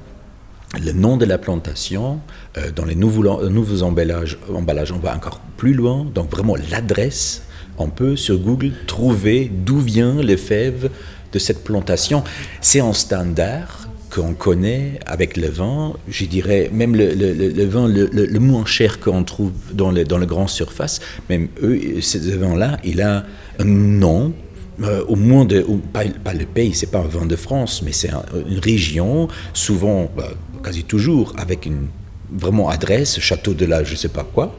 le 0.78 0.92
nom 0.92 1.18
de 1.18 1.26
la 1.26 1.38
plantation, 1.38 2.20
euh, 2.58 2.72
dans 2.72 2.86
les 2.86 2.96
nouveaux, 2.96 3.50
nouveaux 3.50 3.84
emballages, 3.84 4.38
emballages, 4.54 4.92
on 4.92 5.00
va 5.00 5.16
encore 5.16 5.42
plus 5.58 5.74
loin, 5.74 6.06
donc 6.14 6.30
vraiment 6.30 6.56
l'adresse, 6.70 7.44
on 7.78 7.90
peut 7.90 8.16
sur 8.16 8.38
Google 8.38 8.74
trouver 8.86 9.52
d'où 9.52 9.80
vient 9.80 10.22
les 10.22 10.38
fèves 10.38 10.90
de 11.32 11.40
cette 11.40 11.64
plantation. 11.64 12.24
C'est 12.62 12.82
en 12.82 12.94
standard, 12.94 13.90
qu'on 14.10 14.34
connaît 14.34 15.00
avec 15.06 15.38
le 15.38 15.48
vin, 15.48 15.94
je 16.10 16.26
dirais 16.26 16.70
même 16.74 16.96
le, 16.96 17.14
le, 17.14 17.66
vin 17.66 17.88
le, 17.88 18.40
moins 18.40 18.66
cher 18.66 19.00
qu'on 19.00 19.24
trouve 19.24 19.52
dans 19.74 19.92
le, 19.92 20.04
dans 20.04 20.18
le 20.18 20.26
grand 20.26 20.48
surface, 20.48 21.00
même 21.30 21.48
eux, 21.62 22.02
ce 22.02 22.18
vin-là, 22.18 22.78
il 22.84 23.02
a 23.02 23.26
un 23.60 23.66
nom, 23.66 24.34
euh, 24.84 25.04
au 25.08 25.16
moins 25.16 25.46
de, 25.46 25.66
pas, 25.94 26.04
pas, 26.24 26.34
le 26.34 26.46
pays, 26.46 26.74
c'est 26.74 26.92
pas 26.92 27.00
un 27.00 27.08
vin 27.08 27.26
de 27.26 27.36
France, 27.36 27.82
mais 27.84 27.92
c'est 27.92 28.12
une 28.48 28.60
région, 28.60 29.28
souvent, 29.54 30.10
bah, 30.16 30.32
quasi 30.64 30.84
toujours, 30.84 31.34
avec 31.38 31.66
une 31.66 31.88
vraiment 32.32 32.70
adresse, 32.70 33.20
château 33.20 33.54
de 33.54 33.66
la 33.66 33.84
je 33.84 33.96
sais 33.96 34.10
pas 34.10 34.24
quoi, 34.24 34.56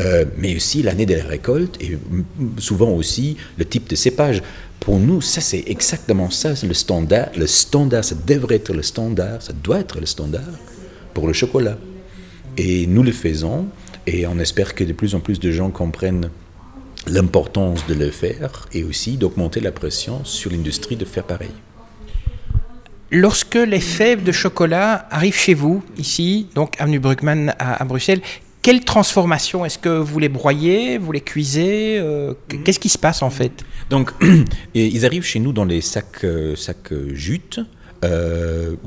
euh, 0.00 0.24
mais 0.36 0.56
aussi 0.56 0.82
l'année 0.82 1.06
de 1.06 1.14
la 1.14 1.24
récolte 1.24 1.80
et 1.80 1.98
souvent 2.58 2.90
aussi 2.90 3.36
le 3.58 3.64
type 3.64 3.88
de 3.88 3.96
cépage. 3.96 4.42
Pour 4.80 4.98
nous, 4.98 5.20
ça 5.20 5.40
c'est 5.40 5.64
exactement 5.66 6.30
ça, 6.30 6.54
le 6.66 6.74
standard. 6.74 7.28
Le 7.36 7.46
standard, 7.46 8.04
ça 8.04 8.14
devrait 8.26 8.56
être 8.56 8.72
le 8.72 8.82
standard, 8.82 9.42
ça 9.42 9.52
doit 9.52 9.80
être 9.80 9.98
le 10.00 10.06
standard 10.06 10.42
pour 11.14 11.26
le 11.26 11.32
chocolat. 11.32 11.78
Et 12.56 12.86
nous 12.86 13.02
le 13.02 13.12
faisons 13.12 13.66
et 14.06 14.26
on 14.26 14.38
espère 14.38 14.74
que 14.74 14.84
de 14.84 14.92
plus 14.92 15.14
en 15.14 15.20
plus 15.20 15.40
de 15.40 15.50
gens 15.50 15.70
comprennent 15.70 16.30
l'importance 17.06 17.86
de 17.86 17.94
le 17.94 18.10
faire 18.10 18.66
et 18.72 18.84
aussi 18.84 19.16
d'augmenter 19.16 19.60
la 19.60 19.72
pression 19.72 20.24
sur 20.24 20.50
l'industrie 20.50 20.96
de 20.96 21.04
faire 21.04 21.24
pareil. 21.24 21.50
Lorsque 23.10 23.54
les 23.54 23.80
fèves 23.80 24.24
de 24.24 24.32
chocolat 24.32 25.06
arrivent 25.10 25.36
chez 25.36 25.54
vous, 25.54 25.82
ici, 25.96 26.48
donc 26.54 26.74
avenue 26.80 26.98
Bruckmann 26.98 27.54
à 27.58 27.84
Bruxelles, 27.84 28.20
quelle 28.66 28.80
transformation 28.84 29.64
Est-ce 29.64 29.78
que 29.78 29.96
vous 29.96 30.18
les 30.18 30.28
broyez, 30.28 30.98
vous 30.98 31.12
les 31.12 31.20
cuisez 31.20 31.98
euh, 32.00 32.34
mhm. 32.52 32.64
Qu'est-ce 32.64 32.80
qui 32.80 32.88
se 32.88 32.98
passe 32.98 33.22
en 33.22 33.30
fait? 33.30 33.52
Donc, 33.90 34.10
ils 34.74 35.06
arrivent 35.06 35.22
chez 35.22 35.38
nous 35.38 35.52
dans 35.52 35.64
les 35.64 35.80
sacs, 35.80 36.24
euh, 36.24 36.56
sacs 36.56 36.90
euh, 36.90 37.14
jutes. 37.14 37.60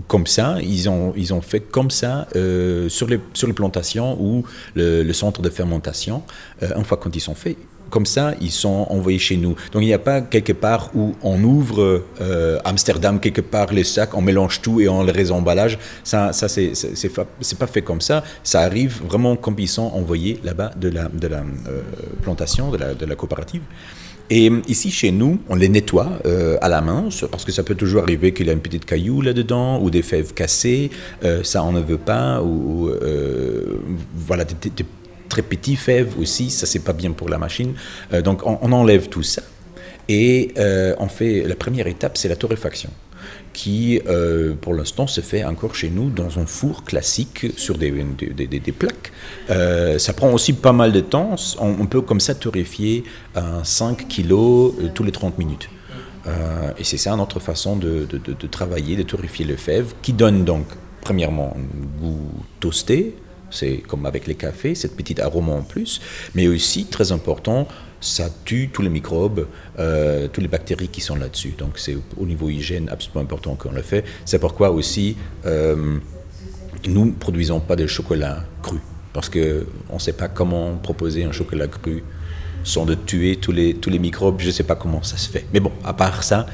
comme 0.10 0.28
ça, 0.28 0.58
ils 0.62 0.90
ont, 0.90 1.14
ils 1.16 1.34
ont 1.34 1.42
fait 1.42 1.62
comme 1.62 1.92
ça 1.92 2.28
sur, 2.90 3.08
les, 3.08 3.22
sur 3.34 3.48
les 3.48 3.54
plantations 3.54 4.22
ou 4.22 4.44
le, 4.76 5.02
le 5.04 5.14
centre 5.14 5.42
de 5.42 5.50
fermentation. 5.50 6.24
une 6.62 6.84
fois 6.84 6.98
quand 6.98 7.16
ils 7.16 7.22
sont 7.22 7.36
faits, 7.36 7.58
comme 7.90 8.06
ça, 8.06 8.34
ils 8.42 8.52
sont 8.52 8.88
envoyés 8.90 9.20
chez 9.20 9.38
nous. 9.38 9.56
Donc 9.72 9.82
il 9.82 9.86
n'y 9.88 9.94
a 9.94 10.00
pas 10.00 10.22
quelque 10.22 10.54
part 10.54 10.92
où 10.96 11.16
on 11.22 11.44
ouvre 11.44 12.04
euh, 12.22 12.60
Amsterdam, 12.66 13.20
quelque 13.20 13.42
part 13.42 13.74
les 13.74 13.84
sacs, 13.84 14.16
on 14.16 14.22
mélange 14.22 14.62
tout 14.62 14.80
et 14.82 14.88
on 14.88 15.04
les 15.04 15.12
résemballage. 15.12 15.78
Ça, 16.04 16.34
ça 16.34 16.48
c'est, 16.48 16.74
pas 17.58 17.68
fait 17.68 17.82
comme 17.82 18.02
ça. 18.02 18.24
Ça 18.44 18.62
arrive 18.62 19.02
vraiment 19.06 19.36
comme 19.36 19.56
ils 19.58 19.68
sont 19.68 19.92
envoyés 19.94 20.40
là-bas 20.44 20.72
de 20.78 20.90
la, 20.90 21.10
de 21.10 21.28
la 21.28 21.40
euh, 21.40 21.82
plantation, 22.22 22.72
de 22.72 23.06
la, 23.06 23.16
coopérative. 23.16 23.62
Et 24.32 24.52
ici, 24.68 24.92
chez 24.92 25.12
nous, 25.12 25.40
on 25.50 25.56
les 25.56 25.70
nettoie 25.70 26.08
euh, 26.28 26.58
à 26.62 26.70
la 26.70 26.82
main, 26.82 27.10
parce 27.32 27.44
que 27.44 27.52
ça 27.52 27.64
peut 27.64 27.74
toujours 27.74 28.04
arriver 28.04 28.32
qu'il 28.32 28.46
y 28.46 28.52
a 28.52 28.54
une 28.54 28.60
petite 28.60 28.86
caillou 28.86 29.22
là-dedans, 29.22 29.82
ou 29.82 29.90
des 29.90 30.04
fèves 30.04 30.34
cassées, 30.36 30.92
ça 31.44 31.64
on 31.64 31.72
ne 31.72 31.82
veut 31.82 31.98
pas, 31.98 32.40
voilà, 34.28 34.46
des, 34.46 34.70
des, 34.70 34.86
très 35.30 35.42
petits 35.44 35.78
fèves 35.78 36.20
aussi, 36.20 36.50
ça 36.50 36.66
c'est 36.66 36.84
pas 36.84 36.94
bien 36.94 37.12
pour 37.12 37.30
la 37.30 37.38
machine. 37.38 37.74
Euh, 38.14 38.22
donc 38.22 38.46
on, 38.46 38.72
enlève 38.72 39.08
tout 39.08 39.24
ça 39.24 39.42
et 40.10 40.54
euh, 40.58 40.96
on 41.00 41.08
fait 41.08 41.44
la 41.44 41.56
première 41.56 41.88
étape, 41.88 42.18
c'est 42.18 42.30
la 42.30 42.36
torréfaction. 42.36 42.90
qui, 43.54 44.00
euh, 44.08 44.54
pour 44.64 44.74
l'instant, 44.74 45.06
se 45.08 45.22
fait 45.22 45.44
encore 45.44 45.76
chez 45.76 45.90
nous 45.90 46.10
dans 46.10 46.40
un 46.40 46.46
four 46.46 46.84
classique 46.84 47.48
sur 47.58 47.78
des, 47.78 47.92
plaques. 48.82 49.12
Ça 50.06 50.14
prend 50.14 50.32
aussi 50.32 50.54
pas 50.54 50.72
mal 50.72 50.92
de 50.92 51.02
temps. 51.02 51.36
On, 51.60 51.86
peut 51.86 52.02
comme 52.02 52.22
ça 52.28 52.34
torréfier 52.36 53.04
à 53.36 53.64
5 53.64 54.08
kilos 54.08 54.74
tous 54.96 55.04
les 55.04 55.12
30 55.12 55.38
minutes. 55.38 55.70
Et 56.80 56.84
c'est 56.84 57.02
ça 57.06 57.16
notre 57.16 57.40
façon 57.40 57.76
de, 57.76 58.08
de, 58.44 58.48
travailler, 58.48 58.96
de 58.96 59.04
torréfier 59.04 59.46
le 59.46 59.58
fève, 59.58 59.88
qui 60.02 60.14
donne 60.14 60.46
donc, 60.46 60.66
premièrement, 61.02 61.58
un 61.58 62.02
goût 62.02 62.32
toasté, 62.60 63.16
c'est 63.52 63.78
comme 63.78 64.06
avec 64.06 64.28
les 64.28 64.36
cafés, 64.36 64.76
cette 64.76 64.96
petite 64.96 65.20
arôme 65.20 65.50
en 65.50 65.62
plus, 65.62 66.02
mais 66.36 66.48
aussi, 66.48 66.86
très 66.86 67.12
important, 67.12 67.68
ça 68.02 68.30
tue 68.46 68.70
tous 68.72 68.82
les 68.82 68.90
microbes, 68.90 69.48
euh, 69.78 70.28
toutes 70.32 70.44
les 70.44 70.50
bactéries 70.50 70.88
qui 70.88 71.02
sont 71.02 71.16
là-dessus. 71.16 71.54
Donc 71.58 71.78
c'est 71.78 71.98
au 72.18 72.26
niveau 72.26 72.50
hygiène 72.50 72.90
absolument 72.90 73.22
important 73.22 73.56
qu'on 73.56 73.72
le 73.72 73.82
fait. 73.82 74.06
C'est 74.26 74.40
pourquoi 74.40 74.72
aussi 74.72 75.18
euh, 75.46 75.98
nous 76.88 77.06
ne 77.06 77.12
produisons 77.12 77.60
pas 77.60 77.76
de 77.76 77.88
chocolat 77.88 78.44
cru, 78.64 78.80
parce 79.14 79.30
qu'on 79.30 79.40
ne 79.94 80.00
sait 80.00 80.14
pas 80.14 80.28
comment 80.28 80.78
proposer 80.78 81.24
un 81.24 81.32
chocolat 81.32 81.68
cru 81.68 82.04
sans 82.64 82.86
de 82.86 82.94
tuer 82.94 83.38
tous 83.38 83.52
les, 83.52 83.74
tous 83.74 83.90
les 83.90 84.00
microbes, 84.00 84.40
je 84.40 84.48
ne 84.48 84.52
sais 84.52 84.64
pas 84.64 84.76
comment 84.76 85.02
ça 85.02 85.18
se 85.18 85.30
fait. 85.30 85.46
Mais 85.54 85.60
bon, 85.60 85.72
à 85.84 85.94
part 85.94 86.24
ça, 86.24 86.46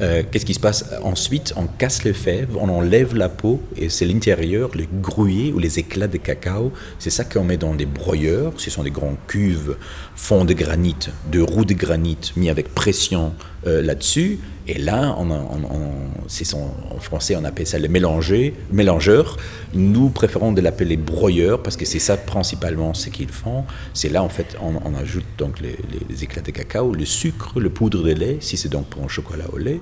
euh, 0.00 0.22
qu'est-ce 0.28 0.44
qui 0.44 0.54
se 0.54 0.60
passe 0.60 0.84
Ensuite, 1.02 1.52
on 1.56 1.66
casse 1.66 2.04
les 2.04 2.12
fèves, 2.12 2.56
on 2.56 2.68
enlève 2.68 3.14
la 3.14 3.28
peau 3.28 3.62
et 3.76 3.88
c'est 3.88 4.06
l'intérieur, 4.06 4.70
les 4.74 4.88
gruyers 5.00 5.52
ou 5.52 5.58
les 5.58 5.78
éclats 5.78 6.08
de 6.08 6.18
cacao. 6.18 6.72
C'est 6.98 7.10
ça 7.10 7.24
qu'on 7.24 7.44
met 7.44 7.56
dans 7.56 7.74
des 7.74 7.86
broyeurs. 7.86 8.52
Ce 8.56 8.70
sont 8.70 8.82
des 8.82 8.90
grands 8.90 9.16
cuves, 9.26 9.76
fonds 10.16 10.44
de 10.44 10.52
granit, 10.52 10.96
de 11.30 11.40
roues 11.40 11.64
de 11.64 11.74
granit 11.74 12.32
mis 12.36 12.50
avec 12.50 12.74
pression 12.74 13.34
euh, 13.66 13.82
là-dessus. 13.82 14.40
Et 14.66 14.78
là, 14.78 15.14
on, 15.18 15.30
en 15.30 16.98
français, 16.98 17.36
on 17.36 17.44
appelle 17.44 17.66
ça 17.66 17.78
le 17.78 17.88
mélanger, 17.88 18.54
mélangeur. 18.72 19.36
Nous 19.74 20.08
préférons 20.08 20.52
de 20.52 20.62
l'appeler 20.62 20.96
broyeur 20.96 21.62
parce 21.62 21.76
que 21.76 21.84
c'est 21.84 21.98
ça 21.98 22.16
principalement 22.16 22.94
ce 22.94 23.10
qu'ils 23.10 23.28
font. 23.28 23.64
C'est 23.92 24.08
là, 24.08 24.22
en 24.22 24.30
fait, 24.30 24.56
on, 24.62 24.94
ajoute 24.94 25.24
donc 25.36 25.60
les, 25.60 26.24
éclats 26.24 26.42
de 26.42 26.50
cacao, 26.50 26.94
le 26.94 27.04
sucre, 27.04 27.60
le 27.60 27.68
poudre 27.68 28.02
de 28.02 28.12
lait, 28.12 28.38
si 28.40 28.56
c'est 28.56 28.70
donc 28.70 28.86
pour 28.86 29.02
un 29.02 29.08
chocolat 29.08 29.46
au 29.52 29.58
lait, 29.58 29.80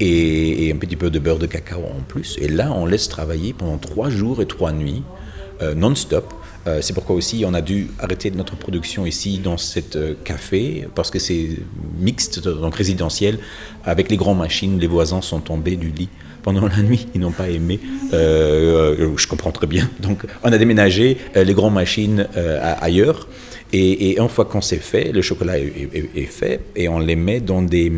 et, 0.00 0.66
et, 0.66 0.72
un 0.72 0.76
petit 0.76 0.96
peu 0.96 1.10
de 1.10 1.18
beurre 1.18 1.38
de 1.38 1.46
cacao 1.46 1.80
en 1.80 2.02
plus. 2.06 2.36
Et 2.40 2.48
là, 2.48 2.72
on 2.72 2.84
laisse 2.84 3.08
travailler 3.08 3.54
pendant 3.54 3.78
trois 3.78 4.10
jours 4.10 4.42
et 4.42 4.46
trois 4.46 4.72
nuits, 4.72 5.02
euh, 5.62 5.74
non-stop. 5.74 6.34
Euh, 6.68 6.80
c'est 6.82 6.92
pourquoi 6.92 7.16
aussi 7.16 7.44
on 7.46 7.54
a 7.54 7.60
dû 7.62 7.88
arrêter 7.98 8.30
notre 8.30 8.56
production 8.56 9.06
ici 9.06 9.38
dans 9.38 9.56
cet 9.56 9.96
euh, 9.96 10.14
café 10.24 10.86
parce 10.94 11.10
que 11.10 11.18
c'est 11.18 11.48
mixte, 11.98 12.46
donc 12.46 12.74
résidentiel, 12.74 13.38
avec 13.84 14.10
les 14.10 14.16
grandes 14.16 14.38
machines. 14.38 14.78
Les 14.78 14.86
voisins 14.86 15.22
sont 15.22 15.40
tombés 15.40 15.76
du 15.76 15.88
lit 15.88 16.08
pendant 16.42 16.66
la 16.68 16.82
nuit, 16.82 17.06
ils 17.14 17.20
n'ont 17.20 17.32
pas 17.32 17.48
aimé. 17.48 17.80
Euh, 18.12 19.16
je 19.16 19.26
comprends 19.26 19.52
très 19.52 19.66
bien. 19.66 19.88
Donc 20.00 20.26
on 20.42 20.52
a 20.52 20.58
déménagé 20.58 21.16
les 21.34 21.54
grandes 21.54 21.74
machines 21.74 22.26
ailleurs 22.80 23.28
et, 23.72 24.18
une 24.18 24.28
fois 24.28 24.44
qu'on 24.44 24.60
s'est 24.60 24.76
fait, 24.76 25.12
le 25.12 25.22
chocolat 25.22 25.58
est, 25.58 26.26
fait 26.26 26.60
et 26.76 26.88
on 26.88 26.98
les 26.98 27.16
met 27.16 27.40
dans 27.40 27.62
des 27.62 27.92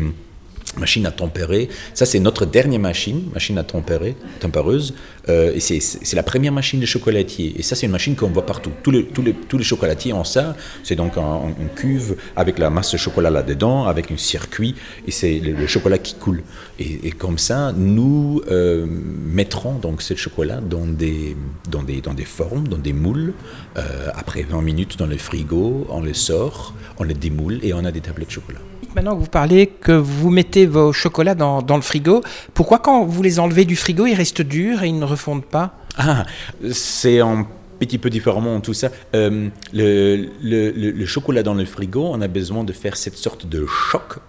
machine 0.77 1.05
à 1.05 1.11
tempérer. 1.11 1.69
Ça, 1.93 2.05
c'est 2.05 2.19
notre 2.19 2.45
dernière 2.45 2.79
machine, 2.79 3.29
machine 3.33 3.57
à 3.57 3.63
tempérer, 3.63 4.15
tempéreuse. 4.39 4.93
Euh, 5.29 5.53
et 5.53 5.59
c'est 5.59 6.15
la 6.15 6.23
première 6.23 6.51
machine 6.51 6.79
de 6.79 6.85
chocolatier. 6.85 7.53
Et 7.57 7.63
ça, 7.63 7.75
c'est 7.75 7.85
une 7.85 7.91
machine 7.91 8.15
qu'on 8.15 8.29
voit 8.29 8.45
partout. 8.45 8.71
Tous 8.83 8.91
les, 8.91 9.05
tous 9.05 9.21
les, 9.21 9.33
tous 9.33 9.57
les 9.57 9.63
chocolatiers 9.63 10.13
ont 10.13 10.23
ça. 10.23 10.55
C'est 10.83 10.95
donc 10.95 11.17
un, 11.17 11.53
une 11.59 11.69
cuve 11.69 12.15
avec 12.35 12.59
la 12.59 12.69
masse 12.69 12.91
de 12.93 12.97
chocolat 12.97 13.29
là-dedans, 13.29 13.85
avec 13.85 14.11
un 14.11 14.17
circuit, 14.17 14.75
et 15.07 15.11
c'est 15.11 15.39
le, 15.39 15.53
le, 15.53 15.67
chocolat 15.67 15.97
qui 15.97 16.15
coule. 16.15 16.43
Et, 16.79 17.11
comme 17.11 17.37
ça, 17.37 17.73
nous 17.75 18.41
euh, 18.49 18.85
mettrons 18.87 19.75
donc 19.75 20.01
ce 20.01 20.15
chocolat 20.15 20.59
dans 20.61 20.85
des, 20.85 21.35
dans 21.69 21.83
des, 21.83 22.01
dans 22.01 22.13
des 22.13 22.25
formes, 22.25 22.67
dans 22.67 22.77
des 22.77 22.93
moules. 22.93 23.33
Euh, 23.77 24.09
après 24.15 24.43
20 24.43 24.61
minutes 24.61 24.97
dans 24.97 25.07
le 25.07 25.17
frigo, 25.17 25.85
on 25.89 26.01
les 26.01 26.13
sort, 26.13 26.73
on 26.97 27.03
les 27.03 27.13
démoule 27.13 27.59
et 27.63 27.73
on 27.73 27.85
a 27.85 27.91
des 27.91 28.01
tablettes 28.01 28.29
de 28.29 28.33
chocolat 28.33 28.59
maintenant 28.95 29.15
que 29.15 29.21
vous 29.21 29.29
parlez 29.29 29.67
que 29.67 29.91
vous 29.91 30.29
mettez 30.29 30.60
vos 30.65 30.93
chocolats 30.93 31.35
dans, 31.35 31.61
le 31.75 31.81
frigo, 31.81 32.21
pourquoi 32.53 32.79
quand 32.79 33.05
vous 33.05 33.23
les 33.23 33.39
enlevez 33.39 33.65
du 33.65 33.75
frigo, 33.75 34.05
ils 34.05 34.15
restent 34.15 34.41
durs 34.41 34.83
et 34.83 34.87
ils 34.87 34.99
ne 34.99 35.05
refondent 35.05 35.45
pas? 35.45 35.73
Ah, 35.97 36.25
c'est 36.71 37.19
un 37.19 37.45
petit 37.81 37.97
peu 37.97 38.09
différemment 38.09 38.59
tout 38.61 38.73
ça. 38.73 38.89
Euh, 39.15 39.49
le, 39.73 41.05
chocolat 41.05 41.43
dans 41.43 41.55
le 41.55 41.65
frigo, 41.65 42.05
on 42.05 42.21
a 42.21 42.27
besoin 42.27 42.63
de 42.63 42.73
faire 42.73 42.95
cette 42.95 43.17
sorte 43.17 43.47
de 43.47 43.65
choc 43.65 44.19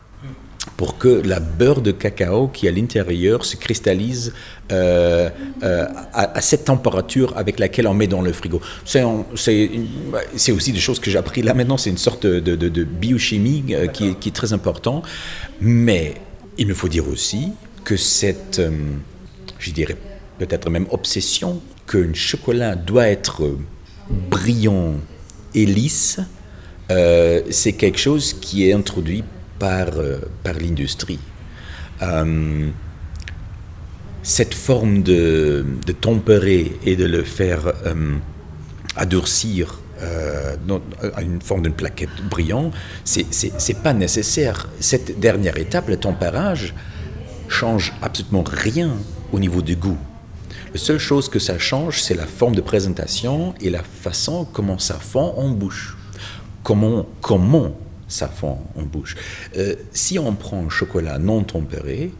pour 0.76 0.96
que 0.96 1.08
la 1.08 1.40
beurre 1.40 1.82
de 1.82 1.90
cacao 1.90 2.48
qui 2.48 2.66
est 2.66 2.68
à 2.70 2.72
l'intérieur 2.72 3.44
se 3.44 3.56
cristallise 3.56 4.32
euh, 4.70 5.28
euh, 5.62 5.86
à, 6.14 6.40
cette 6.40 6.64
température 6.64 7.36
avec 7.36 7.58
laquelle 7.58 7.86
on 7.88 7.94
met 7.94 8.06
dans 8.06 8.22
le 8.22 8.32
frigo. 8.32 8.60
C'est 8.84 9.02
aussi 10.52 10.72
des 10.72 10.80
choses 10.80 10.98
que 10.98 11.10
j'ai 11.10 11.18
appris 11.18 11.42
là 11.42 11.52
maintenant, 11.52 11.76
c'est 11.76 11.90
une 11.90 11.98
sorte 11.98 12.26
de, 12.26 12.84
biochimie 12.84 13.64
qui, 13.92 14.14
qui, 14.14 14.28
est, 14.28 14.32
très 14.32 14.52
important. 14.52 15.02
Mais 15.60 16.14
il 16.58 16.66
me 16.66 16.74
faut 16.74 16.88
dire 16.88 17.08
aussi 17.08 17.52
que 17.84 17.96
cette, 17.96 18.58
euh, 18.58 18.70
je 19.58 19.70
dirais 19.70 19.96
peut-être 20.38 20.70
même 20.70 20.86
obsession, 20.90 21.60
qu'un 21.86 22.14
chocolat 22.14 22.76
doit 22.76 23.08
être 23.08 23.56
brillant 24.30 24.94
et 25.54 25.66
lisse, 25.66 26.20
euh, 26.90 27.42
c'est 27.50 27.72
quelque 27.72 27.98
chose 27.98 28.34
qui 28.34 28.68
est 28.68 28.72
introduit 28.72 29.24
par, 29.58 29.98
euh, 29.98 30.18
par 30.42 30.54
l'industrie. 30.54 31.20
Cette 34.24 34.54
forme 34.54 35.02
de, 35.02 35.64
de, 35.86 35.92
tempérer 35.92 36.72
et 36.84 36.96
de 36.96 37.04
le 37.04 37.22
faire 37.22 37.72
euh, 40.02 40.56
à 41.14 41.22
une 41.22 41.40
forme 41.40 41.62
d'une 41.62 41.72
plaquette 41.72 42.10
brillante, 42.28 42.72
c'est 43.04 43.82
pas 43.82 43.92
nécessaire. 43.92 44.68
Cette 44.80 45.18
dernière 45.20 45.56
étape, 45.58 45.88
le 45.88 45.96
tempérage, 45.96 46.74
change 47.48 47.92
absolument 48.02 48.44
rien 48.46 48.92
au 49.32 49.38
niveau 49.38 49.62
du 49.62 49.76
goût. 49.76 49.98
La 50.72 50.78
seule 50.78 50.98
chose 50.98 51.28
que 51.28 51.38
ça 51.38 51.58
change, 51.58 52.00
c'est 52.00 52.14
la 52.14 52.26
forme 52.26 52.54
de 52.54 52.62
présentation 52.62 53.54
et 53.60 53.68
la 53.68 53.82
façon 53.82 54.46
comment 54.50 54.78
ça 54.78 54.94
fond 54.94 55.34
en 55.36 55.50
bouche. 55.50 55.96
Comment, 56.62 57.06
comment 57.20 57.76
ça 58.08 58.28
fond 58.28 58.58
en 58.76 58.82
bouche. 58.82 59.16
Euh, 59.56 59.74
si 59.92 60.18
on 60.18 60.34
prend 60.34 60.64
un 60.64 60.68
chocolat 60.68 61.18
non 61.18 61.42
tempéré, 61.42 62.12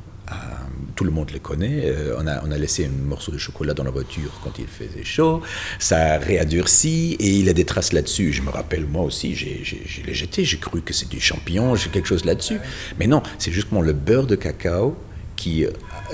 tout 0.95 1.05
le 1.05 1.11
monde 1.11 1.31
le 1.31 1.39
connaît, 1.39 1.83
euh, 1.87 2.17
on, 2.19 2.27
a, 2.27 2.45
on, 2.45 2.51
a, 2.51 2.59
laissé 2.59 2.87
un 2.87 3.05
morceau 3.05 3.33
de 3.33 3.39
chocolat 3.39 3.75
dans 3.75 3.85
la 3.85 3.91
voiture 3.91 4.31
quand 4.45 4.59
il 4.59 4.67
faisait 4.67 5.05
chaud, 5.05 5.43
ça 5.79 6.19
réadurcit 6.19 7.17
et 7.19 7.31
il 7.31 7.49
a 7.49 7.53
des 7.53 7.65
traces 7.65 7.93
là-dessus. 7.93 8.33
Je 8.33 8.43
me 8.43 8.51
rappelle, 8.51 8.87
moi 8.87 9.03
aussi, 9.03 9.35
j'ai 9.35 9.63
l'ai 10.07 10.15
jeté, 10.15 10.45
j'ai 10.45 10.59
cru 10.59 10.83
que 10.83 10.93
c'était 10.93 11.17
du 11.17 11.23
champignon, 11.23 11.75
j'ai 11.75 11.91
quelque 11.91 12.09
chose 12.09 12.25
là-dessus. 12.25 12.59
Mais 12.99 13.07
non, 13.07 13.23
c'est 13.39 13.53
justement 13.53 13.81
le 13.81 13.93
beurre 13.93 14.27
de 14.27 14.37
cacao 14.37 14.97
qui, 15.37 15.67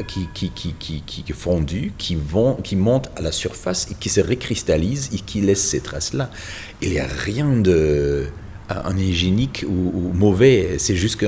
qui, 0.07 0.29
qui, 0.33 0.51
qui, 0.51 0.73
qui, 0.75 1.03
qui 1.03 1.33
fondu, 1.33 1.93
qui, 1.99 2.15
vont, 2.15 2.55
qui 2.55 2.77
monte 2.77 3.11
à 3.17 3.21
la 3.21 3.33
surface 3.33 3.89
et 3.91 3.95
qui 3.95 4.09
se 4.09 4.21
récristallise 4.21 5.11
et 5.13 5.19
qui 5.19 5.41
laisse 5.41 5.63
ces 5.63 5.81
traces-là. 5.81 6.31
Il 6.81 6.91
n'y 6.91 7.01
a 7.01 7.07
rien 7.07 7.57
de 7.57 8.29
un 8.69 8.97
hygiénique 8.97 9.65
ou, 9.69 10.13
mauvais, 10.15 10.77
c'est 10.79 10.97
juste 10.97 11.17
que 11.17 11.27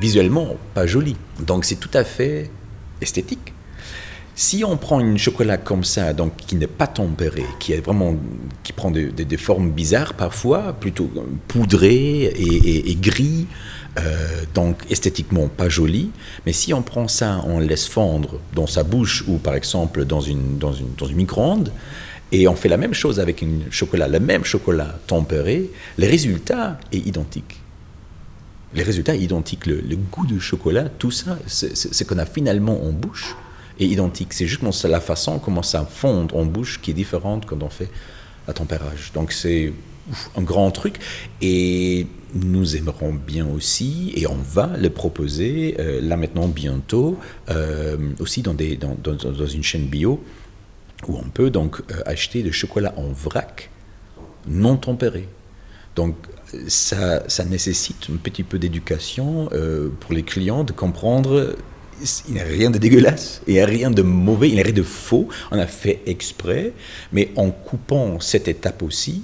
visuellement 0.00 0.56
pas 0.74 0.86
joli. 0.86 1.16
Donc 1.40 1.64
c'est 1.64 1.76
tout 1.76 1.90
à 1.94 2.04
fait 2.04 2.50
esthétique. 3.00 3.52
Si 4.34 4.64
on 4.64 4.78
prend 4.78 4.98
une 5.00 5.18
chocolat 5.18 5.58
comme 5.58 5.84
ça, 5.84 6.14
donc 6.14 6.36
qui 6.36 6.56
n'est 6.56 6.66
pas 6.66 6.86
tempéré, 6.86 7.44
qui 7.60 7.74
est 7.74 7.84
vraiment, 7.84 8.16
qui 8.62 8.72
prend 8.72 8.90
des 8.90 9.04
de, 9.04 9.24
de 9.24 9.36
formes 9.36 9.70
bizarres 9.70 10.14
parfois, 10.14 10.72
plutôt 10.72 11.10
poudré 11.48 12.24
et, 12.24 12.90
et, 12.90 12.94
gris, 12.94 13.46
euh, 13.98 14.44
donc 14.54 14.78
esthétiquement 14.88 15.48
pas 15.48 15.68
joli, 15.68 16.10
mais 16.46 16.54
si 16.54 16.72
on 16.72 16.80
prend 16.80 17.08
ça, 17.08 17.42
on 17.46 17.58
laisse 17.58 17.86
fondre 17.86 18.40
dans 18.54 18.66
sa 18.66 18.84
bouche 18.84 19.22
ou 19.28 19.36
par 19.36 19.54
exemple 19.54 20.06
dans 20.06 20.22
une, 20.22 20.56
dans 20.56 20.72
une, 20.72 20.94
dans 20.96 21.06
une 21.06 21.16
micro-ondes, 21.16 21.70
et 22.32 22.48
on 22.48 22.56
fait 22.56 22.70
la 22.70 22.78
même 22.78 22.94
chose 22.94 23.20
avec 23.20 23.42
un 23.42 23.70
chocolat, 23.70 24.08
le 24.08 24.18
même 24.18 24.44
chocolat 24.44 24.98
tempéré, 25.06 25.70
le 25.98 26.06
résultat 26.06 26.80
est 26.90 27.06
identique. 27.06 27.60
Le 28.74 28.82
résultat 28.82 29.14
est 29.14 29.20
identique. 29.20 29.66
Le, 29.66 29.96
goût 29.96 30.24
du 30.24 30.40
chocolat, 30.40 30.88
tout 30.88 31.10
ça, 31.10 31.38
ce 31.46 32.04
qu'on 32.04 32.16
a 32.16 32.24
finalement 32.24 32.82
en 32.84 32.90
bouche 32.90 33.36
est 33.78 33.86
identique. 33.86 34.32
C'est 34.32 34.46
juste 34.46 34.62
la 34.84 35.00
façon 35.00 35.38
comment 35.38 35.62
ça 35.62 35.84
fond 35.84 36.26
en 36.32 36.46
bouche 36.46 36.80
qui 36.80 36.92
est 36.92 36.94
différente 36.94 37.44
quand 37.44 37.62
on 37.62 37.68
fait 37.68 37.90
à 38.48 38.54
tempérage. 38.54 39.12
Donc 39.12 39.30
c'est 39.30 39.74
un 40.34 40.42
grand 40.42 40.70
truc. 40.70 41.00
Et 41.42 42.06
nous 42.34 42.76
aimerons 42.76 43.12
bien 43.12 43.46
aussi, 43.46 44.10
et 44.16 44.26
on 44.26 44.36
va 44.36 44.70
le 44.78 44.88
proposer 44.88 45.76
euh, 45.78 46.00
là 46.00 46.16
maintenant 46.16 46.48
bientôt, 46.48 47.18
euh, 47.50 47.98
aussi 48.20 48.40
dans 48.40 48.56
une 48.56 49.62
chaîne 49.62 49.84
bio 49.84 50.24
où 51.08 51.16
on 51.16 51.28
peut 51.28 51.50
donc 51.50 51.80
euh, 51.80 52.02
acheter 52.06 52.42
du 52.42 52.52
chocolat 52.52 52.94
en 52.96 53.08
vrac 53.08 53.70
non 54.46 54.76
tempéré. 54.76 55.28
Donc 55.94 56.16
ça, 56.68 57.22
nécessite 57.48 58.08
un 58.12 58.16
petit 58.16 58.42
peu 58.42 58.58
d'éducation 58.58 59.48
euh, 59.52 59.88
pour 60.00 60.12
les 60.12 60.22
clients 60.22 60.64
de 60.64 60.72
comprendre 60.72 61.56
il 62.28 62.34
n'y 62.34 62.40
a 62.40 62.44
rien 62.44 62.70
de 62.70 62.78
dégueulasse, 62.78 63.42
il 63.46 63.54
n'y 63.54 63.60
a 63.60 63.66
rien 63.66 63.90
de 63.90 64.02
mauvais, 64.02 64.48
il 64.48 64.54
n'y 64.54 64.60
a 64.60 64.64
rien 64.64 64.72
de 64.72 64.82
faux. 64.82 65.28
On 65.50 65.58
a 65.58 65.66
fait 65.66 66.02
exprès, 66.06 66.72
mais 67.12 67.30
en 67.36 67.50
coupant 67.50 68.18
cette 68.18 68.48
étape 68.48 68.82
aussi, 68.82 69.22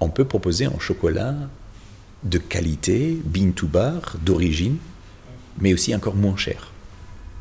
on 0.00 0.08
peut 0.08 0.24
proposer 0.24 0.66
un 0.66 0.78
chocolat 0.78 1.34
de 2.24 2.38
qualité, 2.38 3.18
bean 3.24 3.50
to 3.52 3.66
bar, 3.66 4.16
d'origine, 4.22 4.78
mais 5.60 5.72
aussi 5.72 5.94
encore 5.94 6.14
moins 6.14 6.36
cher. 6.36 6.72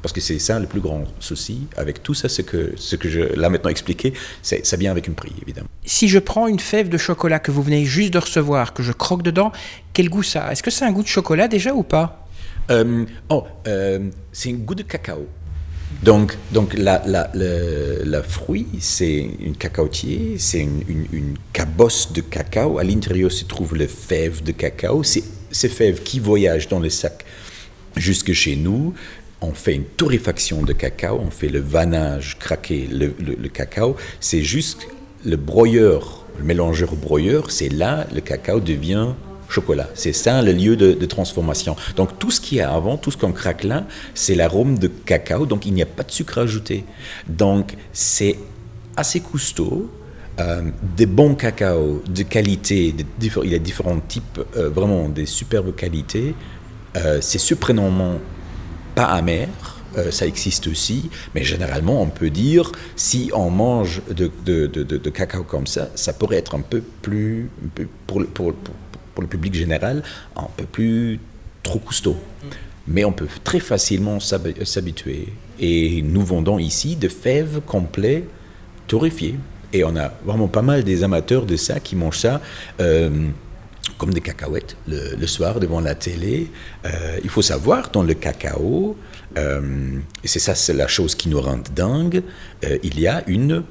Parce 0.02 0.14
que 0.14 0.22
c'est 0.22 0.40
ça 0.40 0.60
le 0.60 0.68
plus 0.68 0.80
grand 0.80 1.04
souci 1.20 1.68
avec 1.76 2.04
tout 2.04 2.14
ça, 2.14 2.30
ce 2.30 2.42
que, 2.42 2.74
ce 2.78 2.96
que 2.96 3.10
je 3.10 3.22
l'ai 3.22 3.50
maintenant 3.50 3.70
expliqué, 3.70 4.14
ça 4.42 4.78
vient 4.78 4.92
avec 4.92 5.10
un 5.10 5.14
prix, 5.14 5.34
évidemment. 5.42 5.68
Si 5.86 6.08
je 6.08 6.20
prends 6.20 6.48
une 6.48 6.60
fève 6.60 6.90
de 6.90 6.98
chocolat 6.98 7.40
que 7.40 7.52
vous 7.52 7.64
venez 7.64 7.84
juste 7.86 8.14
de 8.14 8.20
recevoir, 8.20 8.74
que 8.74 8.84
je 8.84 8.92
croque 8.92 9.24
dedans, 9.24 9.52
quel 9.94 10.10
goût 10.10 10.24
ça 10.24 10.46
a? 10.46 10.52
Est-ce 10.52 10.64
que 10.64 10.72
c'est 10.72 10.86
un 10.86 10.92
goût 10.92 11.04
de 11.04 11.08
chocolat 11.08 11.48
déjà 11.48 11.74
ou 11.74 11.84
pas? 11.84 12.28
Euh, 12.70 13.06
Oh, 13.30 13.46
euh, 13.68 14.10
c'est 14.32 14.50
un 14.50 14.54
goût 14.54 14.76
de 14.76 14.84
cacao. 14.84 15.28
Donc, 16.04 16.38
donc 16.52 16.74
la, 16.76 17.02
la, 17.08 17.32
la, 17.34 18.24
fruit, 18.24 18.68
c'est 18.80 19.30
une 19.40 19.56
cacaotier, 19.56 20.36
c'est 20.38 20.60
une, 20.60 20.84
une, 21.12 21.36
cabosse 21.54 22.12
de 22.12 22.22
cacao. 22.22 22.78
À 22.78 22.84
l'intérieur 22.84 23.32
se 23.32 23.46
trouvent 23.46 23.76
les 23.76 23.88
fèves 23.88 24.44
de 24.44 24.52
cacao. 24.52 25.04
C'est 25.04 25.24
ces 25.50 25.70
fèves 25.70 26.04
qui 26.04 26.20
voyagent 26.20 26.68
dans 26.68 26.80
les 26.80 26.90
sacs 26.90 27.26
jusque 27.96 28.34
chez 28.34 28.56
nous. 28.56 28.94
On 29.42 29.54
fait 29.54 29.76
une 29.76 29.84
torréfaction 29.84 30.64
de 30.64 30.74
cacao, 30.74 31.20
on 31.24 31.30
fait 31.30 31.50
le 31.50 31.60
vanage, 31.60 32.38
craquer 32.40 32.88
le, 32.88 33.48
cacao. 33.50 33.96
C'est 34.20 34.42
juste 34.42 34.88
le 35.24 35.36
broyeur, 35.36 36.26
le 36.40 36.44
mélangeur 36.44 36.96
broyeur, 36.96 37.52
c'est 37.52 37.70
là 37.70 38.08
le 38.14 38.22
cacao 38.22 38.60
devient 38.60 39.10
chocolat. 39.50 39.90
C'est 39.94 40.14
ça 40.14 40.42
le 40.42 40.52
lieu 40.52 40.76
de, 40.76 41.06
transformation. 41.06 41.76
Donc 41.96 42.18
tout 42.20 42.32
ce 42.32 42.42
qui 42.42 42.58
est 42.58 42.62
avant, 42.62 42.98
tout 42.98 43.12
ce 43.12 43.18
qu'on 43.18 43.32
craque 43.32 43.64
là, 43.64 43.86
c'est 44.14 44.36
l'arôme 44.36 44.78
de 44.80 44.88
cacao, 44.88 45.46
donc 45.46 45.66
il 45.66 45.74
n'y 45.74 45.82
a 45.84 45.86
pas 45.86 46.04
de 46.04 46.12
sucre 46.12 46.40
ajouté. 46.40 46.84
Donc 47.28 47.76
c'est 47.94 48.38
assez 48.96 49.20
costaud. 49.20 49.90
Euh, 50.40 50.62
des 50.96 51.08
bons 51.08 51.34
cacao 51.34 52.04
de 52.08 52.24
qualité, 52.24 52.94
il 53.22 53.52
y 53.52 53.56
a 53.56 53.60
différents 53.60 54.00
types, 54.00 54.40
euh, 54.56 54.70
vraiment 54.70 55.10
des 55.10 55.26
superbes 55.26 55.76
qualités. 55.76 56.36
Euh, 56.96 57.20
c'est 57.22 57.40
surprenamment 57.40 58.20
pas 58.98 59.06
amer, 59.06 59.48
ça 60.12 60.28
existe 60.28 60.68
aussi, 60.68 61.10
mais 61.34 61.44
généralement 61.44 62.02
on 62.02 62.08
peut 62.08 62.30
dire 62.30 62.72
si 62.96 63.32
on 63.34 63.50
mange 63.50 64.02
de, 64.10 64.30
de, 64.46 65.10
cacao 65.10 65.44
comme 65.44 65.66
ça, 65.66 65.90
ça 65.96 66.14
pourrait 66.14 66.38
être 66.38 66.56
un 66.56 66.62
peu 66.62 66.82
plus, 67.02 67.50
pour, 68.06 68.24
pour, 68.28 68.54
pour 68.54 68.74
pour 69.18 69.24
le 69.24 69.30
public 69.30 69.56
général, 69.56 70.04
un 70.36 70.48
peu 70.56 70.66
plus 70.66 71.20
trop 71.64 71.80
costaud. 71.80 72.18
Mais 72.88 73.04
on 73.04 73.12
peut 73.12 73.28
très 73.44 73.60
facilement 73.60 74.20
s'habituer. 74.20 75.30
Et 75.60 76.04
nous 76.04 76.22
vendons 76.22 76.60
ici 76.60 76.96
de 76.96 77.08
fèves 77.08 77.62
complets 77.66 78.26
torréfiées. 78.86 79.40
Et 79.74 79.84
on 79.84 79.96
a 79.98 80.14
vraiment 80.24 80.48
pas 80.48 80.62
mal 80.62 80.84
des 80.84 81.04
amateurs 81.04 81.48
de 81.48 81.56
ça 81.56 81.80
qui 81.80 81.96
mangent 81.96 82.20
ça. 82.20 82.42
Euh, 82.80 83.10
comme 83.98 84.14
des 84.14 84.22
cacahuètes 84.22 84.76
le, 84.88 85.28
soir 85.28 85.60
devant 85.60 85.80
la 85.80 85.96
télé. 85.96 86.50
Euh, 86.86 87.20
il 87.24 87.30
faut 87.30 87.42
savoir, 87.42 87.90
dans 87.92 88.04
le 88.04 88.14
cacao, 88.14 88.96
euh, 89.38 90.00
et 90.24 90.28
c'est 90.28 90.40
ça, 90.40 90.56
c'est 90.56 90.74
la 90.74 90.88
chose 90.88 91.16
qui 91.16 91.30
nous 91.30 91.42
rend 91.42 91.60
dingue, 91.76 92.24
il 92.84 93.00
y 93.00 93.08
a 93.08 93.24
une 93.28 93.64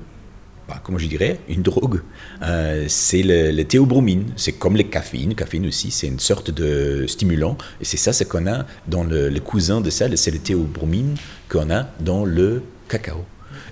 bah, 0.68 0.80
comment 0.82 0.98
je 0.98 1.06
dirais, 1.06 1.38
une 1.48 1.62
drogue. 1.62 2.00
Euh, 2.42 2.86
c'est 2.88 3.22
le, 3.22 3.62
théobromine. 3.62 4.32
C'est 4.36 4.52
comme 4.52 4.76
les 4.76 4.88
caféines. 4.88 5.34
Caféine 5.34 5.66
aussi, 5.66 5.92
c'est 5.92 6.08
une 6.08 6.18
sorte 6.18 6.50
de 6.50 7.04
stimulant. 7.06 7.56
Et 7.80 7.84
c'est 7.84 7.96
ça, 7.96 8.12
ce 8.12 8.24
qu'on 8.24 8.46
a 8.48 8.66
dans 8.88 9.04
le, 9.04 9.30
cousin 9.38 9.80
de 9.80 9.90
ça, 9.90 10.06
c'est 10.16 10.32
le 10.32 10.38
théobromine 10.38 11.14
qu'on 11.48 11.70
a 11.70 11.84
dans 12.00 12.24
le 12.24 12.62
cacao. 12.88 13.24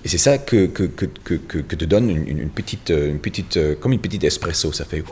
Et 0.04 0.08
c'est 0.08 0.18
ça 0.18 0.36
que, 0.38 0.66
que, 0.66 0.82
que, 0.84 1.34
que, 1.34 1.76
te 1.76 1.84
donne 1.86 2.10
une, 2.10 2.50
petite, 2.50 2.90
une 2.90 3.18
petite, 3.18 3.58
comme 3.80 3.92
une 3.92 4.00
petite 4.00 4.22
espresso. 4.24 4.70
Ça 4.72 4.84
fait, 4.84 5.02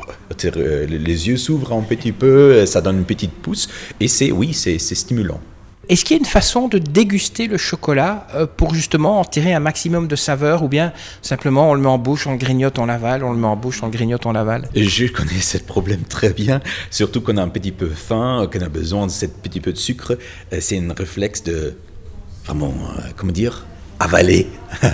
euh, 0.57 0.87
les 0.87 1.29
yeux 1.29 1.39
s'ouvrent 1.39 1.73
un 1.73 1.81
petit 1.81 2.13
peu, 2.13 2.67
ça 2.67 2.83
donne 2.83 2.99
une 2.99 3.05
petite 3.05 3.33
pousse. 3.33 3.69
Et 4.01 4.09
c'est, 4.09 4.31
oui, 4.31 4.53
c'est 4.53 4.79
stimulant. 4.79 5.41
Est-ce 5.89 6.05
qu'il 6.05 6.17
y 6.17 6.19
a 6.19 6.21
une 6.21 6.25
façon 6.25 6.69
de 6.69 6.79
déguster 6.79 7.49
le 7.49 7.57
chocolat 7.57 8.29
euh, 8.35 8.47
pour 8.47 8.73
justement 8.73 9.19
en 9.19 9.25
tirer 9.25 9.53
un 9.53 9.61
maximum 9.61 10.07
de 10.07 10.15
saveur 10.15 10.63
ou 10.63 10.69
bien 10.69 10.93
simplement 11.23 11.71
on 11.71 11.75
le 11.75 11.81
met 11.81 11.89
en 11.89 11.99
bouche, 11.99 12.27
on 12.29 12.33
le 12.33 12.39
grignote, 12.39 12.79
on 12.79 12.87
l'avale, 12.87 13.25
on 13.25 13.33
le 13.33 13.39
met 13.39 13.49
en 13.49 13.57
bouche, 13.57 13.83
on 13.83 13.87
le 13.87 13.93
grignote, 13.93 14.25
on 14.25 14.33
l'avale? 14.33 14.69
Je 14.77 15.07
connais 15.07 15.41
ce 15.41 15.59
problème 15.59 16.03
très 16.03 16.33
bien, 16.33 16.61
surtout 16.91 17.21
qu'on 17.21 17.37
a 17.37 17.43
un 17.43 17.49
petit 17.49 17.73
peu 17.73 17.89
faim, 17.89 18.49
qu'on 18.53 18.61
a 18.61 18.69
besoin 18.69 19.07
de 19.07 19.11
ce 19.11 19.27
petit 19.27 19.61
peu 19.61 19.73
de 19.73 19.79
sucre. 19.79 20.17
Euh, 20.53 20.59
c'est 20.61 20.79
un 20.79 20.95
réflexe 20.95 21.43
de 21.43 21.75
vraiment, 22.45 22.73
euh, 22.99 23.03
comment 23.17 23.33
dire, 23.33 23.67
avaler, 24.03 24.47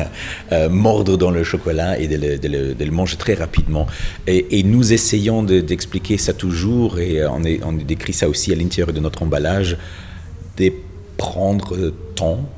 mordre 0.70 1.16
dans 1.16 1.30
le 1.30 1.44
chocolat 1.44 1.98
et 1.98 2.08
de 2.08 2.84
le, 2.84 2.90
manger 2.90 3.16
très 3.16 3.34
rapidement. 3.34 3.86
Et, 4.26 4.62
nous 4.62 4.92
essayons 4.92 5.42
d'expliquer 5.42 6.18
ça 6.18 6.32
toujours 6.32 6.98
et 6.98 7.24
on, 7.26 7.44
est, 7.44 7.60
on 7.64 7.72
décrit 7.72 8.12
ça 8.12 8.28
aussi 8.28 8.52
à 8.52 8.56
l'intérieur 8.56 8.92
de 8.92 9.00
notre 9.00 9.22
emballage 9.22 9.76
de 10.56 10.72
prendre 11.16 11.92
temps 12.14 12.48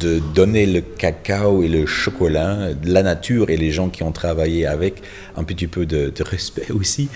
de 0.00 0.20
donner 0.34 0.66
le 0.66 0.80
cacao 0.80 1.62
et 1.62 1.68
le 1.68 1.86
chocolat, 1.86 2.68
la 2.84 3.02
nature 3.02 3.50
et 3.50 3.56
les 3.56 3.70
gens 3.70 3.88
qui 3.88 4.02
ont 4.02 4.12
travaillé 4.12 4.66
avec, 4.66 5.02
un 5.36 5.44
petit 5.44 5.66
peu 5.66 5.86
de, 5.86 6.12
respect 6.22 6.70
aussi, 6.74 7.08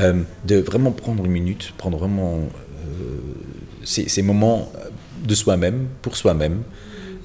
euh, 0.00 0.22
de 0.44 0.56
vraiment 0.56 0.92
prendre 0.92 1.24
une 1.24 1.30
minute, 1.30 1.74
prendre 1.76 1.98
vraiment 1.98 2.38
euh, 2.38 3.18
ces, 3.84 4.22
moments 4.22 4.72
de 5.22 5.34
soi-même, 5.34 5.86
pour 6.02 6.16
soi-même, 6.16 6.62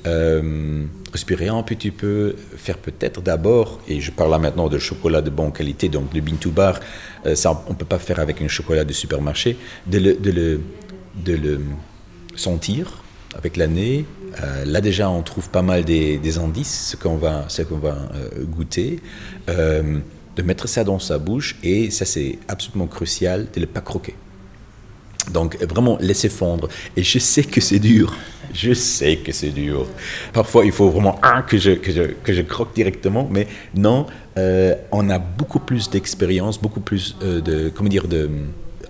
euh, 0.06 0.86
respirer 1.12 1.48
un 1.48 1.64
petit 1.64 1.92
peu, 1.92 2.36
faire 2.58 2.78
peut-être 2.78 3.22
d'abord, 3.22 3.80
et 3.88 4.00
je 4.00 4.12
parle 4.12 4.32
là 4.32 4.40
maintenant 4.40 4.70
de 4.70 4.78
chocolat 4.78 5.22
de 5.22 5.30
bonne 5.30 5.52
qualité, 5.52 5.90
donc 5.90 6.14
le 6.14 6.22
bean 6.22 6.36
to 6.36 6.52
bar, 6.52 6.80
ça 7.36 7.64
on 7.68 7.72
ne 7.72 7.76
peut 7.76 7.86
pas 7.86 8.00
faire 8.00 8.20
avec 8.20 8.42
un 8.42 8.48
chocolat 8.48 8.86
de 8.86 8.94
supermarché, 8.94 9.58
de 9.88 10.00
le, 10.00 10.14
de 10.16 10.60
de 11.16 11.60
sentir 12.36 13.04
avec 13.36 13.58
l'année. 13.58 14.06
Euh, 14.42 14.66
là 14.66 14.82
déjà, 14.82 15.10
on 15.10 15.22
trouve 15.22 15.50
pas 15.50 15.62
mal 15.62 15.84
des, 15.84 16.38
indices, 16.38 16.90
ce 16.92 16.96
qu'on 16.96 17.18
va, 17.18 17.46
ce 17.48 17.62
qu'on 17.62 17.78
va 17.78 17.98
euh, 18.16 18.44
goûter. 18.46 19.00
Euh, 19.50 20.00
de 20.36 20.44
mettre 20.44 20.70
ça 20.70 20.86
dans 20.86 21.00
sa 21.00 21.18
bouche 21.18 21.58
et 21.64 21.92
ça 21.92 22.06
c'est 22.06 22.40
absolument 22.48 22.88
crucial 22.88 23.48
de 23.54 23.60
ne 23.60 23.66
pas 23.66 23.82
croquer. 23.82 24.16
Donc 25.32 25.58
vraiment 25.64 25.98
laisser 26.00 26.30
fondre. 26.30 26.68
Et 26.96 27.04
je 27.04 27.20
sais 27.20 27.44
que 27.44 27.62
c'est 27.62 27.80
dur. 27.80 28.16
Je 28.54 28.74
sais 28.74 29.18
que 29.18 29.32
c'est 29.32 29.50
dur. 29.50 29.86
Parfois 30.34 30.66
il 30.66 30.72
faut 30.72 30.90
vraiment 30.90 31.20
que, 31.48 31.58
je, 31.58 31.72
que, 31.72 31.92
je, 31.92 32.04
que 32.24 32.34
je 32.34 32.42
croque 32.42 32.74
directement, 32.74 33.28
mais 33.30 33.48
non, 33.76 34.08
on 34.92 35.10
a 35.10 35.20
beaucoup 35.20 35.60
plus 35.60 35.90
d'expérience, 35.90 36.60
beaucoup 36.60 36.80
plus 36.80 37.16
de, 37.20 37.70
comment 37.70 37.90
dire, 37.90 38.08
de, 38.08 38.30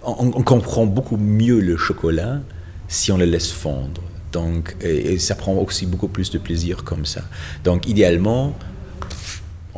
on, 0.04 0.44
comprend 0.44 0.86
beaucoup 0.86 1.18
mieux 1.18 1.60
le 1.60 1.78
chocolat 1.78 2.40
si 2.88 3.12
on 3.12 3.18
le 3.18 3.26
laisse 3.26 3.52
fondre. 3.52 4.02
Donc, 4.32 4.76
et, 4.82 5.18
ça 5.20 5.36
prend 5.36 5.54
aussi 5.56 5.86
beaucoup 5.86 6.08
plus 6.08 6.30
de 6.32 6.38
plaisir 6.38 6.84
comme 6.84 7.06
ça. 7.06 7.22
Donc, 7.64 7.88
idéalement, 7.88 8.56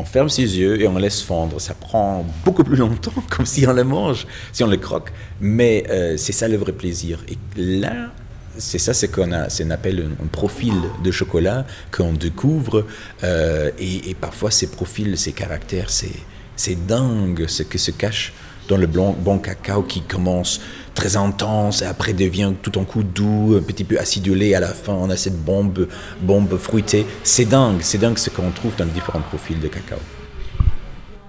on 0.02 0.06
ferme 0.06 0.30
ses 0.30 0.58
yeux 0.58 0.82
et 0.82 0.88
on 0.88 0.98
laisse 0.98 1.22
fondre. 1.22 1.62
Ça 1.62 1.76
prend 1.76 2.26
beaucoup 2.44 2.64
plus 2.64 2.76
longtemps, 2.76 3.14
comme 3.30 3.46
si 3.46 3.68
on 3.68 3.74
le 3.74 3.84
mange, 3.84 4.26
si 4.52 4.64
on 4.64 4.68
le 4.68 4.78
croque. 4.78 5.12
Mais 5.40 5.84
euh, 5.90 6.18
c'est 6.18 6.32
ça 6.32 6.48
le 6.48 6.58
vrai 6.58 6.72
plaisir. 6.72 7.20
Et 7.30 7.38
là, 7.56 8.12
c'est 8.58 8.80
ça 8.80 8.94
ce 8.94 9.06
qu'on 9.06 9.30
c'est 9.50 9.70
appelle 9.72 10.10
un, 10.22 10.28
profil 10.28 10.74
de 11.04 11.12
chocolat 11.12 11.66
qu'on 11.92 12.14
découvre. 12.14 12.86
Euh, 13.24 13.70
et, 13.78 14.10
et, 14.10 14.16
parfois, 14.16 14.50
ces 14.50 14.72
profils, 14.72 15.18
ces 15.18 15.34
caractères, 15.34 15.90
c'est 15.92 16.88
dingue 16.88 17.46
ce 17.48 17.64
que 17.64 17.78
se 17.78 17.92
cache 17.92 18.34
dans 18.72 18.78
le 18.78 18.88
blanc, 18.88 19.14
bon 19.20 19.38
cacao 19.38 19.84
qui 19.84 20.02
commence 20.02 20.62
très 20.96 21.18
intense 21.18 21.82
et 21.82 21.86
après 21.86 22.14
devient 22.14 22.54
tout 22.62 22.78
en 22.78 22.86
coup 22.86 23.04
doux, 23.04 23.58
un 23.60 23.62
petit 23.62 23.84
peu 23.84 24.00
acidulé. 24.00 24.56
À 24.56 24.62
la 24.62 24.70
fin, 24.70 24.94
on 24.94 25.10
a 25.10 25.18
cette 25.18 25.38
bombe, 25.44 25.88
bombe 26.22 26.58
fruitée. 26.58 27.06
C'est 27.24 27.46
dingue, 27.46 27.82
c'est 27.82 27.98
dingue 27.98 28.18
ce 28.18 28.30
qu'on 28.30 28.50
trouve 28.52 28.76
dans 28.78 28.86
les 28.86 28.92
différents 28.92 29.20
profils 29.20 29.60
de 29.60 29.68
cacao. 29.68 30.00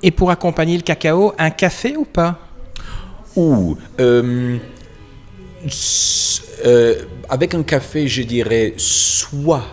Et 0.05 0.12
pour 0.12 0.31
accompagner 0.31 0.76
le 0.76 0.83
cacao, 0.83 1.33
un 1.37 1.50
café 1.50 1.96
ou 1.96 2.05
pas? 2.05 2.38
Ou 3.35 3.76
euh, 4.00 4.59
euh, 6.64 6.94
avec 7.28 7.55
un 7.55 7.64
café, 7.64 8.07
je 8.07 8.22
dirais 8.22 8.74
soit 8.76 9.64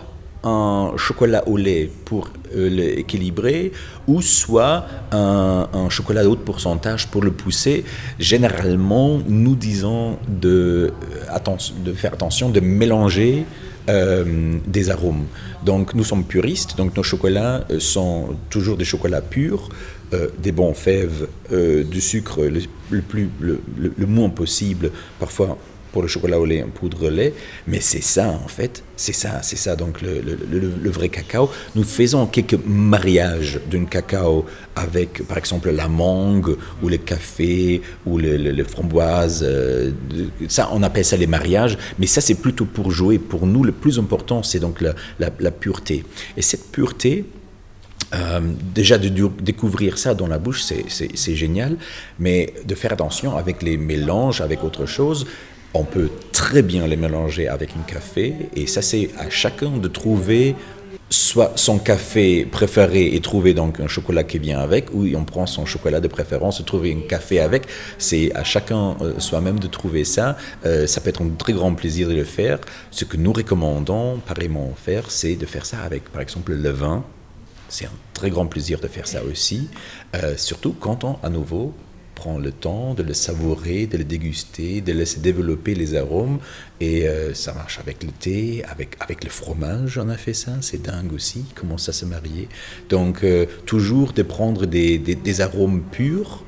un 0.42 0.92
chocolat 0.96 1.46
au 1.46 1.56
lait 1.56 1.90
pour 2.04 2.30
euh, 2.54 2.68
l'équilibrer 2.68 3.72
ou 4.06 4.22
soit 4.22 4.86
un, 5.12 5.66
chocolat 5.88 6.22
de 6.22 6.28
haut 6.28 6.36
pourcentage 6.36 7.08
pour 7.08 7.22
le 7.22 7.30
pousser. 7.30 7.84
Généralement, 8.18 9.20
nous 9.26 9.54
disons 9.54 10.18
de, 10.28 10.92
euh, 11.28 11.94
faire 11.94 12.14
attention 12.14 12.48
de 12.48 12.60
mélanger 12.60 13.44
euh, 13.88 14.56
des 14.66 14.90
arômes. 14.90 15.26
Donc 15.64 15.94
nous 15.94 16.04
sommes 16.04 16.24
puristes, 16.24 16.76
donc 16.76 16.96
nos 16.96 17.02
chocolats 17.02 17.64
sont 17.78 18.36
toujours 18.48 18.76
des 18.76 18.84
chocolats 18.84 19.20
purs, 19.20 19.68
des 20.42 20.50
bons 20.50 20.74
fèves, 20.74 21.28
du 21.52 22.00
sucre 22.00 22.40
le, 22.90 24.06
moins 24.06 24.28
possible, 24.28 24.90
parfois 25.20 25.56
pour 25.92 26.02
le 26.02 26.08
chocolat 26.08 26.38
au 26.38 26.44
lait 26.44 26.62
en 26.62 26.68
poudre 26.68 27.08
lait, 27.10 27.34
mais 27.66 27.80
c'est 27.80 28.02
ça 28.02 28.28
en 28.28 28.48
fait, 28.48 28.82
c'est 28.96 29.12
ça, 29.12 29.40
c'est 29.42 29.56
ça 29.56 29.76
donc 29.76 30.00
le, 30.02 30.90
vrai 30.90 31.08
cacao. 31.08 31.50
Nous 31.74 31.84
faisons 31.84 32.26
quelques 32.26 32.58
mariages 32.66 33.60
d'un 33.70 33.84
cacao 33.84 34.44
avec 34.76 35.26
par 35.26 35.38
exemple 35.38 35.70
la 35.70 35.88
mangue 35.88 36.56
ou 36.82 36.88
le 36.88 36.96
café 36.96 37.82
ou 38.06 38.18
le, 38.18 38.64
framboise, 38.64 39.44
euh, 39.46 39.90
ça 40.48 40.70
on 40.72 40.82
appelle 40.82 41.04
ça 41.04 41.16
les 41.16 41.26
mariages, 41.26 41.78
mais 41.98 42.06
ça 42.06 42.20
c'est 42.20 42.34
plutôt 42.34 42.64
pour 42.64 42.90
jouer. 42.90 43.18
Pour 43.18 43.46
nous 43.46 43.64
le 43.64 43.72
plus 43.72 43.98
important 43.98 44.42
c'est 44.42 44.60
donc 44.60 44.80
la, 44.80 44.94
la 45.18 45.50
pureté. 45.50 46.04
Et 46.36 46.42
cette 46.42 46.70
pureté, 46.70 47.24
euh, 48.12 48.40
déjà 48.74 48.98
de 48.98 49.08
découvrir 49.40 49.96
ça 49.96 50.14
dans 50.14 50.26
la 50.26 50.38
bouche, 50.38 50.64
c'est 50.64 51.34
génial, 51.36 51.76
mais 52.18 52.52
de 52.66 52.74
faire 52.74 52.92
attention 52.92 53.36
avec 53.36 53.62
les 53.62 53.76
mélanges, 53.76 54.40
avec 54.40 54.64
autre 54.64 54.86
chose. 54.86 55.26
On 55.74 55.84
peut 55.84 56.10
très 56.32 56.62
bien 56.62 56.86
les 56.86 56.96
mélanger 56.96 57.48
avec 57.48 57.70
un 57.78 57.82
café, 57.82 58.34
et 58.56 58.66
ça 58.66 58.82
c'est 58.82 59.10
à 59.18 59.30
chacun 59.30 59.78
de 59.78 59.88
trouver 59.88 60.56
soit 61.08 61.52
son 61.56 61.78
café 61.78 62.44
préféré 62.44 63.14
et 63.14 63.20
trouver 63.20 63.52
donc 63.52 63.80
un 63.80 63.88
chocolat 63.88 64.24
qui 64.24 64.38
vient 64.38 64.60
avec, 64.60 64.92
ou 64.92 65.06
on 65.16 65.24
prend 65.24 65.46
son 65.46 65.66
chocolat 65.66 66.00
de 66.00 66.08
préférence 66.08 66.60
et 66.60 66.64
trouver 66.64 66.92
un 66.92 67.06
café 67.06 67.40
avec. 67.40 67.66
C'est 67.98 68.34
à 68.34 68.44
chacun 68.44 68.96
euh, 69.00 69.18
soi-même 69.18 69.58
de 69.58 69.66
trouver 69.66 70.04
ça. 70.04 70.36
Euh, 70.64 70.86
ça 70.86 71.00
peut 71.00 71.10
être 71.10 71.22
un 71.22 71.30
très 71.30 71.52
grand 71.52 71.74
plaisir 71.74 72.08
de 72.08 72.14
le 72.14 72.24
faire. 72.24 72.58
Ce 72.90 73.04
que 73.04 73.16
nous 73.16 73.32
recommandons 73.32 74.18
pareillement 74.26 74.72
faire, 74.76 75.10
c'est 75.10 75.34
de 75.34 75.46
faire 75.46 75.66
ça 75.66 75.80
avec 75.80 76.08
par 76.10 76.22
exemple 76.22 76.52
le 76.52 76.70
vin 76.70 77.04
c'est 77.70 77.86
un 77.86 77.92
très 78.12 78.30
grand 78.30 78.46
plaisir 78.46 78.80
de 78.80 78.88
faire 78.88 79.06
ça 79.06 79.22
aussi, 79.24 79.68
euh, 80.14 80.36
surtout 80.36 80.74
quand 80.78 81.04
on, 81.04 81.16
à 81.22 81.30
nouveau, 81.30 81.72
prend 82.20 82.36
le 82.36 82.52
temps 82.52 82.92
de 82.92 83.02
le 83.02 83.14
savourer, 83.14 83.86
de 83.86 83.96
le 83.96 84.04
déguster, 84.04 84.82
de 84.82 84.92
laisser 84.92 85.20
développer 85.20 85.74
les 85.74 85.94
arômes. 85.94 86.38
Et 86.78 87.08
euh, 87.08 87.32
ça 87.32 87.54
marche 87.54 87.78
avec 87.78 88.02
le 88.02 88.10
thé, 88.10 88.62
avec, 88.68 88.96
avec 89.00 89.24
le 89.24 89.30
fromage, 89.30 89.96
on 89.96 90.08
a 90.10 90.18
fait 90.18 90.34
ça, 90.34 90.52
c'est 90.60 90.82
dingue 90.82 91.14
aussi, 91.14 91.46
comment 91.54 91.78
ça 91.78 91.94
se 91.94 92.04
marier. 92.04 92.48
Donc, 92.90 93.24
euh, 93.24 93.46
toujours 93.64 94.12
de 94.12 94.22
prendre 94.22 94.66
des, 94.66 94.98
des, 94.98 95.40
arômes 95.40 95.80
purs. 95.80 96.44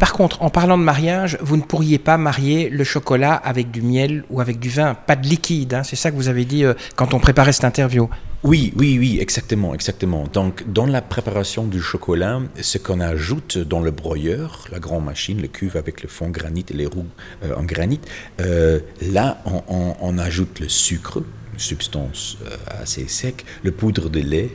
Par 0.00 0.12
contre, 0.12 0.42
en 0.42 0.50
parlant 0.50 0.78
de 0.78 0.82
mariage, 0.82 1.38
vous 1.40 1.56
ne 1.56 1.62
pourriez 1.62 1.98
pas 1.98 2.18
marier 2.18 2.68
le 2.68 2.82
chocolat 2.82 3.34
avec 3.34 3.70
du 3.70 3.82
miel 3.82 4.24
ou 4.30 4.40
avec 4.40 4.58
du 4.58 4.68
vin, 4.68 4.94
pas 4.94 5.14
de 5.14 5.28
liquide. 5.28 5.74
Hein. 5.74 5.84
c'est 5.84 5.96
ça 5.96 6.10
que 6.10 6.16
vous 6.16 6.28
avez 6.28 6.44
dit 6.44 6.64
quand 6.96 7.14
on 7.14 7.20
préparait 7.20 7.52
cette 7.52 7.64
interview. 7.64 8.08
Oui, 8.44 8.72
oui, 8.76 8.96
oui, 9.00 9.18
exactement, 9.20 9.74
exactement. 9.74 10.28
Donc, 10.32 10.62
dans 10.72 10.86
la 10.86 11.02
préparation 11.02 11.66
du 11.66 11.82
chocolat, 11.82 12.40
ce 12.60 12.78
qu'on 12.78 13.00
ajoute 13.00 13.58
dans 13.58 13.80
le 13.80 13.90
broyeur, 13.90 14.68
la 14.70 14.78
grande 14.78 15.04
machine, 15.04 15.42
le 15.42 15.48
cuve 15.48 15.76
avec 15.76 16.04
le 16.04 16.08
fond 16.08 16.28
granit 16.28 16.64
et 16.70 16.74
les 16.74 16.86
roues 16.86 17.08
euh, 17.42 17.56
en 17.56 17.64
granit, 17.64 17.98
euh, 18.40 18.78
là, 19.02 19.42
on, 19.44 20.18
ajoute 20.18 20.60
le 20.60 20.68
sucre, 20.68 21.18
une 21.52 21.58
substance 21.58 22.38
euh, 22.46 22.56
assez 22.80 23.08
sec, 23.08 23.44
le 23.64 23.72
poudre 23.72 24.08
de 24.08 24.20
lait. 24.20 24.50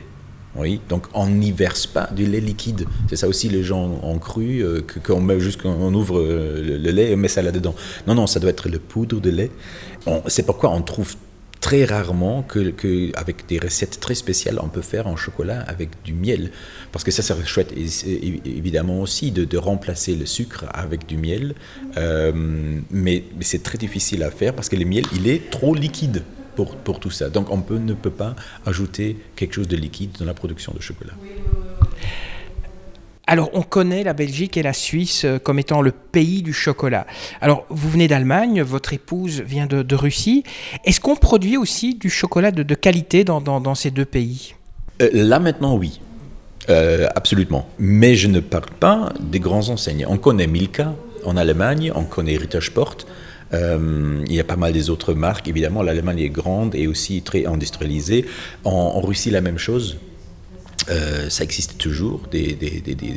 Oui, 0.56 0.80
donc 0.88 1.06
on 1.12 1.26
n'y 1.26 1.52
verse 1.52 1.86
pas 1.86 2.08
du 2.10 2.24
lait 2.24 2.40
liquide. 2.40 2.86
C'est 3.10 3.16
ça 3.16 3.28
aussi, 3.28 3.50
les 3.50 3.64
gens 3.64 4.00
ont 4.02 4.18
cru 4.18 4.64
qu'on 5.04 5.20
met 5.20 5.40
juste 5.40 5.60
qu'on 5.60 5.92
ouvre 5.92 6.22
le, 6.22 6.76
lait 6.90 7.10
et 7.10 7.14
on 7.14 7.18
met 7.18 7.28
ça 7.28 7.42
là-dedans. 7.42 7.74
Non, 8.06 8.14
non, 8.14 8.26
ça 8.26 8.40
doit 8.40 8.50
être 8.50 8.68
le 8.68 8.78
poudre 8.78 9.20
de 9.20 9.30
lait. 9.30 9.50
C'est 10.28 10.46
pourquoi 10.46 10.70
on 10.70 10.80
trouve 10.80 11.16
très 11.64 11.86
rarement 11.86 12.42
que, 12.42 12.74
avec 13.16 13.46
des 13.46 13.58
recettes 13.58 13.98
très 13.98 14.14
spéciales, 14.14 14.58
on 14.62 14.68
peut 14.68 14.82
faire 14.82 15.08
un 15.08 15.16
chocolat 15.16 15.60
avec 15.62 15.88
du 16.04 16.12
miel. 16.12 16.50
Parce 16.92 17.04
que 17.04 17.10
ça, 17.10 17.22
serait 17.22 17.46
chouette, 17.46 17.72
évidemment 18.44 19.00
aussi, 19.00 19.32
de, 19.32 19.56
remplacer 19.56 20.14
le 20.14 20.26
sucre 20.26 20.66
avec 20.74 21.06
du 21.06 21.16
miel. 21.16 21.54
Euh, 21.96 22.32
mais, 22.90 23.24
c'est 23.40 23.62
très 23.62 23.78
difficile 23.78 24.22
à 24.24 24.30
faire 24.30 24.52
parce 24.52 24.68
que 24.68 24.76
le 24.76 24.84
miel, 24.84 25.04
il 25.16 25.26
est 25.26 25.50
trop 25.50 25.74
liquide 25.74 26.22
pour, 26.54 26.76
pour 26.76 27.00
tout 27.00 27.10
ça. 27.10 27.30
Donc 27.30 27.50
on 27.50 27.62
peut, 27.62 27.78
ne 27.78 27.94
peut 27.94 28.10
pas 28.10 28.36
ajouter 28.66 29.16
quelque 29.34 29.54
chose 29.54 29.68
de 29.68 29.76
liquide 29.76 30.10
dans 30.18 30.26
la 30.26 30.34
production 30.34 30.74
de 30.76 30.82
chocolat. 30.82 31.14
Alors, 33.26 33.50
on 33.54 33.62
connaît 33.62 34.04
la 34.04 34.12
Belgique 34.12 34.56
et 34.56 34.62
la 34.62 34.74
Suisse 34.74 35.24
euh, 35.24 35.38
comme 35.38 35.58
étant 35.58 35.80
le 35.80 35.92
pays 35.92 36.42
du 36.42 36.52
chocolat. 36.52 37.06
Alors, 37.40 37.64
vous 37.70 37.88
venez 37.88 38.06
d'Allemagne, 38.06 38.62
votre 38.62 38.92
épouse 38.92 39.40
vient 39.40 39.66
de, 39.66 39.94
Russie. 39.94 40.44
Est-ce 40.84 41.00
qu'on 41.00 41.16
produit 41.16 41.56
aussi 41.56 41.94
du 41.94 42.10
chocolat 42.10 42.50
de, 42.50 42.74
qualité 42.74 43.24
dans, 43.24 43.74
ces 43.74 43.90
deux 43.90 44.04
pays? 44.04 44.54
Euh, 45.00 45.08
Là, 45.12 45.38
maintenant, 45.38 45.76
oui. 45.76 46.00
Euh, 46.68 47.06
absolument. 47.14 47.68
Mais 47.78 48.14
je 48.14 48.28
ne 48.28 48.40
parle 48.40 48.70
pas 48.78 49.12
des 49.20 49.40
grands 49.40 49.68
enseignes. 49.68 50.04
On 50.08 50.18
connaît 50.18 50.46
Milka 50.46 50.94
en 51.24 51.36
Allemagne, 51.36 51.92
on 51.94 52.04
connaît 52.04 52.36
Rittersport. 52.36 52.96
il 53.52 54.32
y 54.32 54.40
a 54.40 54.44
pas 54.44 54.56
mal 54.56 54.72
des 54.72 54.90
autres 54.90 55.14
marques. 55.14 55.48
Évidemment, 55.48 55.82
l'Allemagne 55.82 56.20
est 56.20 56.28
grande 56.28 56.74
et 56.74 56.86
aussi 56.86 57.22
très 57.22 57.46
industrialisée. 57.46 58.26
en 58.64 59.00
Russie, 59.00 59.30
la 59.30 59.40
même 59.40 59.58
chose. 59.58 59.98
Euh, 60.90 61.30
ça 61.30 61.44
existe 61.44 61.78
toujours, 61.78 62.22
des, 62.30 62.56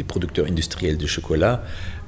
producteurs 0.08 0.47
industriels 0.47 0.97
de 0.97 1.08
chocolat, 1.08 1.63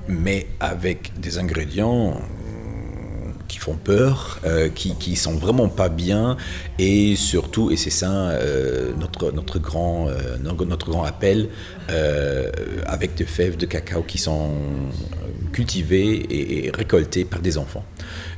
mais 0.08 0.48
avec 0.60 1.20
des 1.20 1.38
ingrédients 1.38 2.12
euh, 2.12 3.32
qui 3.48 3.58
font 3.58 3.76
peur, 3.76 4.40
euh, 4.46 4.70
qui, 4.70 4.96
qui 4.96 5.16
sont 5.16 5.36
vraiment 5.36 5.68
pas 5.68 5.90
bien, 5.90 6.38
et 6.78 7.16
surtout, 7.16 7.72
et 7.72 7.78
c'est 7.78 7.90
ça 7.90 8.32
notre, 8.98 9.32
notre, 9.32 9.60
grand, 9.60 10.08
notre 10.42 10.90
grand 10.90 11.04
appel, 11.04 11.50
avec 12.86 13.16
des 13.16 13.26
fèves 13.26 13.58
de 13.58 13.66
cacao 13.66 14.04
qui 14.04 14.18
sont 14.18 14.52
cultivées 15.52 16.66
et 16.66 16.72
récoltées 16.72 17.26
par 17.26 17.42
des 17.42 17.58
enfants. 17.58 17.86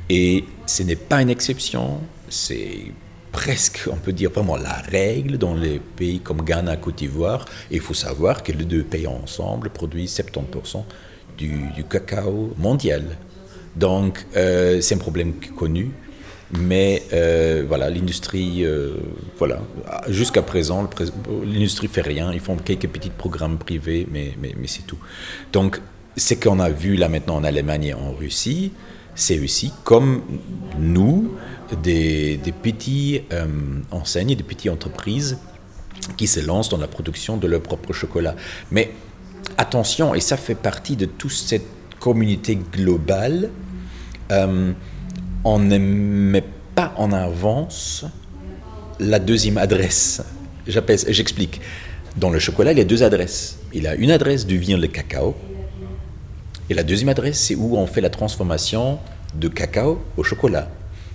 Et 0.08 0.44
ce 0.66 0.82
n'est 0.82 0.96
pas 0.96 1.22
une 1.22 1.30
exception, 1.30 2.00
c'est 2.28 2.92
presque, 3.32 3.88
on 3.90 3.96
peut 3.96 4.12
dire 4.12 4.30
vraiment 4.30 4.56
la 4.56 4.74
règle 4.74 5.38
dans 5.38 5.54
les 5.54 5.80
pays 5.80 6.20
comme 6.20 6.42
Ghana, 6.42 6.76
Côte 6.76 6.96
d'Ivoire. 6.96 7.46
Il 7.70 7.80
faut 7.80 7.94
savoir 7.94 8.42
que 8.42 8.52
les 8.52 8.64
deux 8.64 8.84
pays 8.84 9.06
ensemble 9.06 9.70
produisent 9.70 10.14
70% 10.20 10.84
du, 11.38 11.84
cacao 11.90 12.52
mondial. 12.58 13.16
Donc 13.74 14.26
euh, 14.36 14.80
c'est 14.80 14.94
un 14.94 14.98
problème 14.98 15.34
connu. 15.56 15.90
Mais 16.58 17.02
euh, 17.14 17.64
voilà, 17.66 17.88
l'industrie, 17.88 18.62
euh, 18.62 18.96
voilà, 19.38 19.60
jusqu'à 20.08 20.42
présent, 20.42 20.88
l'industrie 21.46 21.88
fait 21.88 22.02
rien. 22.02 22.30
Ils 22.30 22.40
font 22.40 22.56
quelques 22.56 22.88
petits 22.88 23.08
programmes 23.08 23.56
privés, 23.56 24.06
mais, 24.12 24.34
mais, 24.40 24.54
mais 24.60 24.66
c'est 24.66 24.86
tout. 24.86 24.98
Donc, 25.50 25.80
ce 26.14 26.34
qu'on 26.34 26.60
a 26.60 26.68
vu 26.68 26.96
là 26.96 27.08
maintenant 27.08 27.36
en 27.36 27.44
Allemagne 27.44 27.84
et 27.84 27.94
en 27.94 28.12
Russie, 28.12 28.72
c'est 29.14 29.38
aussi 29.40 29.72
comme 29.84 30.22
nous, 30.78 31.32
des, 31.76 32.36
des 32.36 32.52
petits 32.52 33.22
euh, 33.32 33.46
enseignes, 33.90 34.34
des 34.34 34.42
petites 34.42 34.70
entreprises 34.70 35.38
qui 36.16 36.26
se 36.26 36.40
lancent 36.40 36.68
dans 36.68 36.78
la 36.78 36.88
production 36.88 37.36
de 37.36 37.46
leur 37.46 37.62
propre 37.62 37.92
chocolat. 37.92 38.34
Mais 38.70 38.90
attention, 39.56 40.14
et 40.14 40.20
ça 40.20 40.36
fait 40.36 40.54
partie 40.54 40.96
de 40.96 41.06
toute 41.06 41.32
cette 41.32 41.66
communauté 42.00 42.58
globale, 42.72 43.50
euh, 44.30 44.72
on 45.44 45.58
ne 45.58 45.78
met 45.78 46.44
pas 46.74 46.94
en 46.96 47.12
avance 47.12 48.04
la 48.98 49.18
deuxième 49.18 49.58
adresse. 49.58 50.22
J'explique. 50.66 51.60
Dans 52.16 52.30
le 52.30 52.38
chocolat, 52.38 52.72
il 52.72 52.78
y 52.78 52.82
a 52.82 52.84
deux 52.84 53.02
adresses. 53.02 53.58
Il 53.72 53.84
y 53.84 53.86
a 53.86 53.94
une 53.94 54.10
adresse 54.10 54.46
du 54.46 54.58
vient 54.58 54.76
le 54.76 54.86
cacao, 54.86 55.34
et 56.68 56.74
la 56.74 56.82
deuxième 56.82 57.08
adresse, 57.08 57.40
c'est 57.40 57.54
où 57.54 57.76
on 57.76 57.86
fait 57.86 58.00
la 58.00 58.10
transformation 58.10 58.98
de 59.34 59.48
cacao 59.48 60.00
au 60.16 60.22
chocolat. 60.22 60.68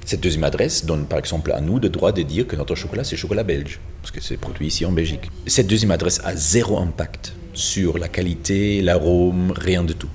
Cette 0.08 0.22
deuxième 0.22 0.46
adresse 0.46 0.86
donne 0.86 1.06
par 1.06 1.20
exemple 1.20 1.52
à 1.52 1.60
nous 1.60 1.80
le 1.80 1.90
droit 1.90 2.14
de 2.14 2.22
dire 2.22 2.48
que 2.48 2.56
notre 2.56 2.76
chocolat 2.76 3.04
c'est 3.04 3.18
chocolat 3.18 3.44
belge, 3.44 3.82
parce 4.02 4.12
que 4.12 4.22
c'est 4.22 4.38
produit 4.38 4.68
ici 4.68 4.86
en 4.86 4.94
Belgique. 4.94 5.30
Cette 5.48 5.68
deuxième 5.68 5.92
adresse 5.92 6.22
a 6.24 6.34
zéro 6.34 6.78
impact 6.80 7.34
sur 7.54 7.98
la 7.98 8.08
qualité, 8.08 8.82
l'arôme, 8.82 9.52
rien 9.54 9.84
de 9.84 9.92
tout. 9.92 10.08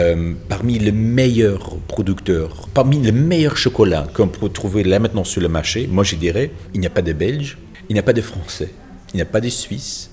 Euh, 0.00 0.34
parmi 0.48 0.80
les 0.80 0.90
meilleurs 0.90 1.76
producteurs, 1.86 2.66
parmi 2.74 2.98
les 2.98 3.12
meilleurs 3.12 3.56
chocolats 3.56 4.08
qu'on 4.12 4.26
peut 4.26 4.48
trouver 4.48 4.82
là 4.82 4.98
maintenant 4.98 5.22
sur 5.22 5.40
le 5.40 5.48
marché, 5.48 5.86
moi 5.86 6.02
je 6.02 6.16
dirais, 6.16 6.50
il 6.74 6.80
n'y 6.80 6.88
a 6.88 6.90
pas 6.90 7.02
de 7.02 7.12
Belges, 7.12 7.58
il 7.88 7.92
n'y 7.92 8.00
a 8.00 8.02
pas 8.02 8.14
de 8.14 8.22
Français, 8.22 8.70
il 9.14 9.18
n'y 9.18 9.22
a 9.22 9.26
pas 9.26 9.40
de 9.40 9.50
Suisses. 9.50 10.10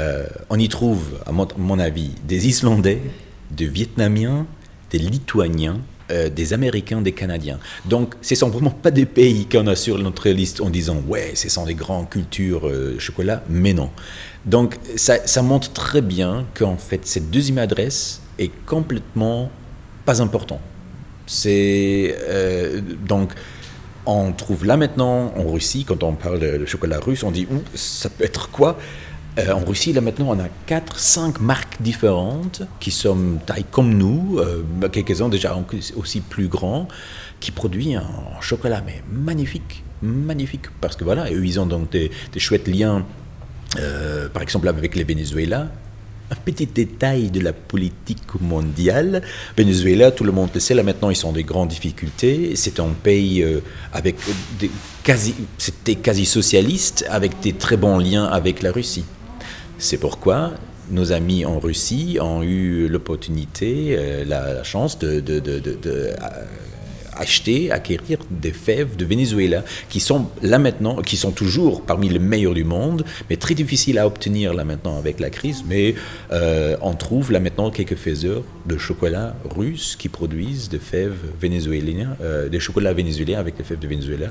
Euh, 0.00 0.26
on 0.50 0.58
y 0.58 0.68
trouve, 0.68 1.20
à 1.26 1.30
mon 1.30 1.78
avis, 1.78 2.10
des 2.26 2.48
Islandais, 2.48 3.02
des 3.52 3.68
Vietnamiens, 3.68 4.48
des 4.90 4.98
Lituaniens, 4.98 5.78
euh, 6.10 6.28
des 6.28 6.52
Américains, 6.52 7.00
des 7.00 7.12
Canadiens. 7.12 7.58
Donc, 7.84 8.14
ce 8.22 8.34
sont 8.34 8.48
vraiment 8.48 8.70
pas 8.70 8.90
des 8.90 9.06
pays 9.06 9.46
qu'on 9.46 9.66
a 9.66 9.76
sur 9.76 9.98
notre 9.98 10.28
liste 10.28 10.60
en 10.60 10.70
disant 10.70 11.02
ouais, 11.06 11.32
ce 11.34 11.48
sont 11.48 11.64
des 11.64 11.74
grandes 11.74 12.08
cultures 12.08 12.68
euh, 12.68 12.98
chocolat, 12.98 13.42
mais 13.48 13.74
non. 13.74 13.90
Donc, 14.46 14.76
ça, 14.96 15.26
ça 15.26 15.42
montre 15.42 15.72
très 15.72 16.00
bien 16.00 16.46
qu'en 16.54 16.76
fait, 16.76 17.06
cette 17.06 17.30
deuxième 17.30 17.58
adresse 17.58 18.20
est 18.38 18.50
complètement 18.66 19.50
pas 20.04 20.22
important. 20.22 20.60
C'est 21.26 22.16
euh, 22.28 22.80
donc 23.06 23.32
on 24.06 24.32
trouve 24.32 24.64
là 24.64 24.78
maintenant 24.78 25.34
en 25.36 25.52
Russie, 25.52 25.84
quand 25.84 26.02
on 26.02 26.14
parle 26.14 26.40
de 26.40 26.64
chocolat 26.64 26.98
russe, 26.98 27.22
on 27.22 27.30
dit 27.30 27.46
ça 27.74 28.08
peut 28.08 28.24
être 28.24 28.50
quoi? 28.50 28.78
Euh, 29.38 29.52
en 29.52 29.64
Russie, 29.64 29.92
là 29.92 30.00
maintenant, 30.00 30.26
on 30.30 30.40
a 30.40 30.48
4, 30.66 30.98
5 30.98 31.40
marques 31.40 31.80
différentes 31.80 32.62
qui 32.80 32.90
sont 32.90 33.38
taille 33.46 33.64
comme 33.70 33.94
nous, 33.94 34.38
euh, 34.38 34.64
quelques-uns 34.90 35.28
déjà 35.28 35.56
aussi 35.96 36.20
plus 36.20 36.48
grands, 36.48 36.88
qui 37.38 37.52
produit 37.52 37.94
un, 37.94 38.04
chocolat 38.40 38.82
mais 38.84 39.02
magnifique, 39.12 39.84
magnifique. 40.02 40.66
Parce 40.80 40.96
que 40.96 41.04
voilà, 41.04 41.30
eux, 41.30 41.46
ils 41.46 41.60
ont 41.60 41.66
donc 41.66 41.90
des, 41.90 42.10
chouettes 42.36 42.66
liens, 42.66 43.06
euh, 43.78 44.28
par 44.28 44.42
exemple 44.42 44.66
avec 44.66 44.96
les 44.96 45.04
Venezuela, 45.04 45.68
un 46.30 46.34
petit 46.34 46.66
détail 46.66 47.30
de 47.30 47.40
la 47.40 47.52
politique 47.52 48.40
mondiale. 48.40 49.22
Venezuela, 49.56 50.10
tout 50.10 50.24
le 50.24 50.32
monde 50.32 50.50
le 50.52 50.60
sait, 50.60 50.74
là 50.74 50.82
maintenant 50.82 51.10
ils 51.10 51.16
sont 51.16 51.32
des 51.32 51.44
grandes 51.44 51.68
difficultés. 51.68 52.52
C'est 52.54 52.80
un 52.80 52.88
pays 52.88 53.46
avec 53.92 54.16
des 54.58 54.70
quasi, 55.04 55.34
c'était 55.56 55.94
quasi 55.94 56.26
socialiste, 56.26 57.06
avec 57.08 57.40
des 57.40 57.54
très 57.54 57.78
bons 57.78 57.98
liens 57.98 58.24
avec 58.24 58.62
la 58.62 58.72
Russie. 58.72 59.04
C'est 59.78 59.98
pourquoi 59.98 60.54
nos 60.90 61.12
amis 61.12 61.44
en 61.44 61.60
Russie 61.60 62.18
ont 62.20 62.42
eu 62.42 62.88
l'opportunité, 62.88 63.94
euh, 63.96 64.24
la, 64.24 64.64
chance 64.64 64.98
de, 64.98 65.22
euh, 65.86 66.14
acheter, 67.14 67.70
acquérir 67.70 68.18
des 68.28 68.50
fèves 68.50 68.96
de 68.96 69.04
Venezuela, 69.04 69.64
qui 69.88 70.00
sont 70.00 70.26
là 70.42 70.58
maintenant, 70.58 71.00
qui 71.02 71.16
sont 71.16 71.30
toujours 71.30 71.82
parmi 71.82 72.08
les 72.08 72.18
meilleurs 72.18 72.54
du 72.54 72.64
monde, 72.64 73.04
mais 73.30 73.36
très 73.36 73.54
difficiles 73.54 73.98
à 73.98 74.06
obtenir 74.06 74.52
là 74.52 74.64
maintenant 74.64 74.98
avec 74.98 75.20
la 75.20 75.30
crise. 75.30 75.62
Mais 75.68 75.94
euh, 76.32 76.76
on 76.82 76.94
trouve 76.94 77.30
là 77.30 77.38
maintenant 77.38 77.70
quelques 77.70 77.96
faiseurs 77.96 78.42
de 78.66 78.78
chocolat 78.78 79.36
russe 79.56 79.94
qui 79.96 80.08
produisent 80.08 80.68
des 80.68 80.80
fèves 80.80 81.18
vénézuéliennes, 81.40 82.16
des 82.50 82.60
chocolats 82.60 82.92
vénézuéliens 82.92 83.38
avec 83.38 83.56
des 83.56 83.62
fèves 83.62 83.78
de 83.78 83.88
Venezuela, 83.88 84.26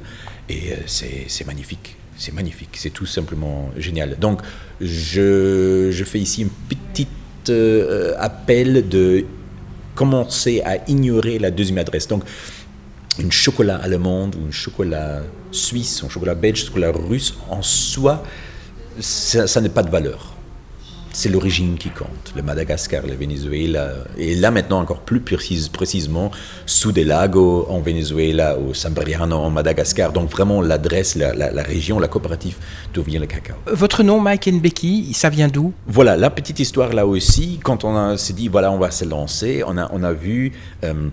et 0.49 0.73
c'est 0.87 1.45
magnifique. 1.45 1.95
C'est 2.17 2.33
magnifique, 2.33 2.71
c'est 2.73 2.89
tout 2.89 3.05
simplement 3.05 3.69
génial. 3.77 4.17
Donc, 4.19 4.41
je, 4.81 5.89
je 5.91 6.03
fais 6.03 6.19
ici 6.19 6.43
un 6.43 6.49
petit 6.69 7.07
euh, 7.49 8.15
appel 8.17 8.87
de 8.87 9.25
commencer 9.95 10.61
à 10.65 10.77
ignorer 10.89 11.39
la 11.39 11.51
deuxième 11.51 11.77
adresse. 11.77 12.07
Donc, 12.07 12.23
une 13.19 13.31
chocolat 13.31 13.77
allemande 13.77 14.35
ou 14.35 14.47
un 14.47 14.51
chocolat 14.51 15.21
suisse, 15.51 16.03
un 16.03 16.09
chocolat 16.09 16.35
belge, 16.35 16.63
un 16.63 16.65
chocolat 16.67 16.91
russe, 16.91 17.35
en 17.49 17.61
soi, 17.61 18.23
ça 18.99 19.61
n'a 19.61 19.69
pas 19.69 19.83
de 19.83 19.89
valeur 19.89 20.36
c'est 21.17 21.29
l'origine 21.29 21.79
qui 21.79 21.89
compte. 21.89 22.31
Le 22.35 22.43
Madagascar, 22.43 23.07
le 23.07 23.15
Venezuela, 23.15 23.89
et 24.19 24.35
là 24.35 24.51
maintenant 24.51 24.79
encore 24.79 24.99
plus 24.99 25.19
précise, 25.19 25.67
précisément, 25.67 26.29
sous 26.67 26.91
des 26.91 27.03
lagos 27.03 27.65
en 27.69 27.79
Venezuela, 27.79 28.55
au 28.55 28.75
Sambriano 28.75 29.35
en 29.35 29.49
Madagascar. 29.49 30.13
Donc 30.13 30.29
vraiment 30.29 30.61
l'adresse, 30.61 31.15
la, 31.15 31.63
région, 31.63 31.97
la 31.99 32.07
coopérative 32.07 32.57
d'où 32.93 33.01
vient 33.01 33.19
le 33.19 33.25
cacao. 33.25 33.55
Votre 33.65 34.03
nom, 34.03 34.19
Mike 34.21 34.61
Becky, 34.61 35.11
ça 35.15 35.29
vient 35.29 35.47
d'où? 35.47 35.73
Voilà, 35.87 36.17
la 36.17 36.29
petite 36.29 36.59
histoire 36.59 36.93
là 36.93 37.07
aussi, 37.07 37.59
quand 37.63 37.83
on 37.83 38.15
s'est 38.15 38.33
dit, 38.33 38.47
voilà, 38.47 38.71
on 38.71 38.77
va 38.77 38.91
se 38.91 39.03
lancer, 39.03 39.63
on 39.65 39.75
a, 39.75 39.89
on 39.91 40.03
a 40.03 40.13
vu... 40.13 40.51
Euh, 40.83 41.09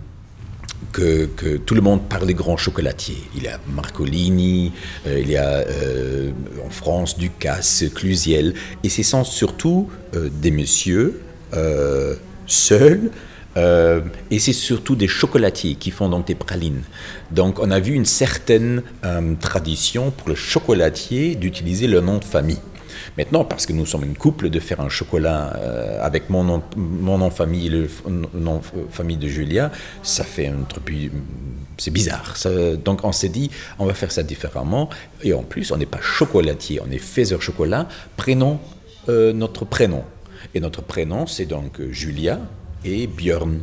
que, 0.92 1.26
tout 1.56 1.74
le 1.74 1.80
monde 1.80 2.08
parle 2.08 2.26
des 2.26 2.34
grands 2.34 2.56
chocolatiers. 2.56 3.22
Il 3.36 3.44
y 3.44 3.48
a 3.48 3.58
Marcolini, 3.68 4.72
euh, 5.06 5.20
il 5.20 5.30
y 5.30 5.36
a 5.36 5.48
euh, 5.48 6.30
en 6.64 6.70
France 6.70 7.18
Ducasse, 7.18 7.84
Clusiel, 7.94 8.54
et 8.82 8.88
ce 8.88 9.02
sont 9.02 9.24
surtout 9.24 9.88
euh, 10.14 10.28
des 10.30 10.50
messieurs 10.50 11.20
seuls. 12.46 13.10
et 13.56 14.38
c'est 14.40 14.52
surtout 14.52 14.96
des 14.96 15.06
chocolatiers 15.06 15.76
qui 15.76 15.92
font 15.92 16.08
donc 16.08 16.26
des 16.26 16.34
pralines. 16.34 16.82
Donc 17.30 17.60
on 17.60 17.70
a 17.70 17.78
vu 17.78 17.94
une 17.94 18.06
certaine 18.06 18.82
tradition 19.38 20.10
pour 20.10 20.28
le 20.28 20.34
chocolatier 20.34 21.36
d'utiliser 21.36 21.86
le 21.86 22.00
nom 22.00 22.18
de 22.18 22.24
famille. 22.24 22.58
Maintenant, 23.16 23.44
parce 23.44 23.64
que 23.66 23.72
nous 23.72 23.86
sommes 23.86 24.04
une 24.04 24.16
couple, 24.16 24.50
de 24.50 24.58
faire 24.58 24.80
un 24.80 24.88
chocolat 24.88 25.54
euh, 25.56 26.04
avec 26.04 26.30
mon 26.30 26.42
nom, 26.42 26.62
mon 26.76 27.18
nom 27.18 27.30
famille 27.30 27.68
le 27.68 27.88
nom 28.34 28.56
de 28.56 28.62
famille 28.90 29.16
de 29.16 29.28
Julia, 29.28 29.70
ça 30.02 30.24
fait 30.24 30.48
un 30.48 30.62
truc. 30.68 31.12
C'est 31.78 31.90
bizarre. 31.90 32.34
donc 32.84 33.04
on 33.04 33.12
s'est 33.12 33.28
dit, 33.28 33.50
on 33.78 33.86
va 33.86 33.94
faire 33.94 34.10
ça 34.10 34.22
différemment. 34.22 34.90
Et 35.22 35.32
en 35.32 35.42
plus, 35.42 35.70
on 35.70 35.76
n'est 35.76 35.86
pas 35.86 36.00
chocolatier, 36.00 36.80
on 36.86 36.90
est 36.90 36.98
faiseur 36.98 37.40
chocolat. 37.40 37.88
Prenons 38.16 38.58
euh, 39.08 39.32
notre 39.32 39.64
prénom. 39.64 40.04
Et 40.54 40.60
notre 40.60 40.82
prénom, 40.82 41.26
c'est 41.26 41.46
donc 41.46 41.80
Julia 41.90 42.40
et 42.84 43.06
Björn, 43.06 43.60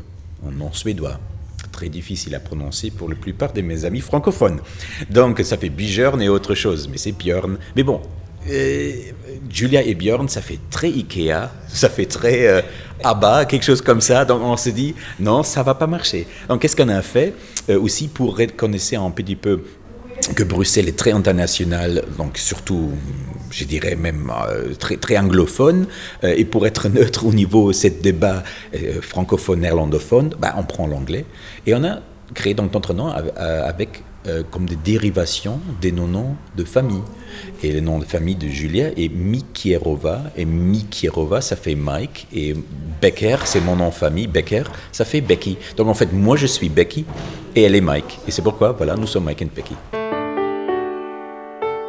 un 0.48 0.52
nom 0.52 0.72
suédois 0.74 1.20
très 1.72 1.90
difficile 1.90 2.36
à 2.36 2.40
prononcer 2.40 2.92
pour 2.92 3.10
la 3.10 3.16
plupart 3.16 3.54
de 3.54 3.62
mes 3.62 3.86
amis 3.86 4.02
francophones. 4.02 4.60
Donc 5.10 5.40
ça 5.40 5.58
fait 5.58 5.70
Björn 5.70 6.22
et 6.22 6.30
autre 6.30 6.54
chose, 6.54 6.90
mais 6.90 6.98
c'est 6.98 7.14
Björn. 7.14 7.58
Mais 7.76 7.84
bon, 7.84 8.02
Julia 9.50 9.84
et 9.84 9.96
Björn, 9.96 10.28
ça 10.28 10.42
fait 10.42 10.60
très 10.70 10.88
Ikea, 10.88 11.50
ça 11.68 11.90
fait 11.90 12.06
très 12.06 12.48
euh, 12.48 12.62
ABBA, 13.04 13.46
quelque 13.46 13.64
chose 13.64 13.82
comme 13.82 14.02
ça. 14.02 14.26
Donc 14.26 14.42
on 14.42 14.58
s'est 14.58 14.72
dit, 14.72 14.96
non, 15.20 15.44
ça 15.44 15.64
va 15.64 15.76
pas 15.76 15.88
marcher. 15.88 16.28
Donc 16.50 16.62
qu'est-ce 16.62 16.76
qu'on 16.76 16.90
a 16.90 17.02
fait 17.02 17.34
euh, 17.70 17.80
aussi 17.80 18.08
pour 18.08 18.38
reconnaître 18.38 18.96
un 18.96 19.12
petit 19.12 19.36
peu 19.36 19.64
que 20.36 20.44
Bruxelles 20.44 20.88
est 20.88 20.98
très 20.98 21.12
international, 21.12 22.04
donc 22.16 22.38
surtout, 22.38 22.92
je 23.50 23.64
dirais 23.64 23.96
même 23.96 24.32
euh, 24.50 24.76
très, 24.76 24.98
très 24.98 25.18
anglophone, 25.18 25.88
et 26.22 26.46
pour 26.46 26.68
être 26.68 26.90
neutre 26.90 27.26
au 27.26 27.34
niveau 27.34 27.70
de 27.70 27.76
ce 27.76 27.88
débat 27.88 28.44
francophone-néerlandophone, 29.02 30.36
bah, 30.40 30.54
on 30.58 30.64
prend 30.64 30.86
l'anglais. 30.86 31.26
Et 31.66 31.74
on 31.74 31.84
a 31.84 32.02
créé 32.36 32.54
donc 32.54 32.72
notre 32.72 32.94
nom 32.94 33.08
avec 33.08 34.04
euh, 34.28 34.44
comme 34.50 34.66
des 34.66 34.76
dérivations 34.76 35.60
des 35.82 35.92
noms 35.92 36.36
de 36.56 36.64
famille. 36.64 37.02
Et 37.64 37.72
le 37.72 37.80
nom 37.80 38.00
de 38.00 38.06
famille 38.06 38.36
de 38.36 38.48
Julia 38.48 38.90
est 38.98 39.10
Mikierova, 39.10 40.24
et 40.36 40.46
Mikierova, 40.46 41.42
ça 41.42 41.56
fait 41.56 41.76
Mike, 41.76 42.28
et 42.34 42.54
Becker, 43.02 43.38
c'est 43.46 43.62
mon 43.62 43.76
nom 43.76 43.90
de 43.90 43.94
famille, 43.94 44.28
Becker, 44.28 44.64
ça 44.92 45.06
fait 45.06 45.22
Becky. 45.22 45.58
Donc 45.78 45.88
en 45.88 45.94
fait, 45.94 46.12
moi 46.12 46.36
je 46.38 46.48
suis 46.48 46.70
Becky, 46.70 47.06
et 47.56 47.64
elle 47.64 47.76
est 47.76 47.82
Mike. 47.82 48.20
Et 48.28 48.32
c'est 48.32 48.42
pourquoi, 48.42 48.74
voilà, 48.74 48.96
nous 48.96 49.08
sommes 49.08 49.26
Mike 49.26 49.42
et 49.42 49.46
Becky. 49.46 49.76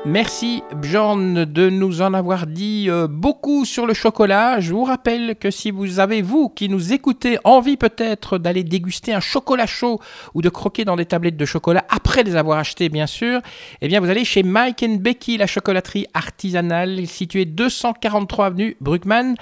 Merci 0.05 0.65
Bjorn 0.75 1.45
de 1.45 1.71
nous 1.71 2.03
en 2.03 2.13
avoir 2.13 2.49
dit 2.49 2.87
euh, 2.89 3.07
beaucoup 3.07 3.65
sur 3.65 3.87
le 3.87 3.95
chocolat. 3.95 4.59
Je 4.59 4.73
vous 4.73 4.83
rappelle 4.83 5.37
que 5.37 5.53
si 5.53 5.71
vous 5.71 6.01
avez, 6.01 6.23
vous 6.23 6.49
qui 6.49 6.69
nous 6.69 6.93
écoutez, 6.93 7.39
envie 7.45 7.77
peut-être 7.77 8.39
d'aller 8.39 8.65
déguster 8.65 9.15
un 9.15 9.21
chocolat 9.21 9.67
chaud 9.67 10.01
ou 10.35 10.43
de 10.43 10.49
croquer 10.49 10.85
dans 10.85 10.97
des 10.97 11.07
tablettes 11.07 11.37
de 11.37 11.45
chocolat 11.45 11.85
après 11.89 12.25
les 12.25 12.35
avoir 12.35 12.59
achetées 12.59 12.89
bien 12.89 13.07
sûr, 13.07 13.41
eh 13.81 13.87
bien 13.87 14.01
vous 14.01 14.11
allez 14.11 14.25
chez 14.25 14.43
Mike 14.43 14.83
and 14.83 14.97
Becky, 14.97 15.37
la 15.37 15.47
chocolaterie 15.47 16.09
artisanale 16.15 17.07
située 17.07 17.45
243 17.45 18.47
avenue 18.47 18.77
Bruckmann 18.81 19.37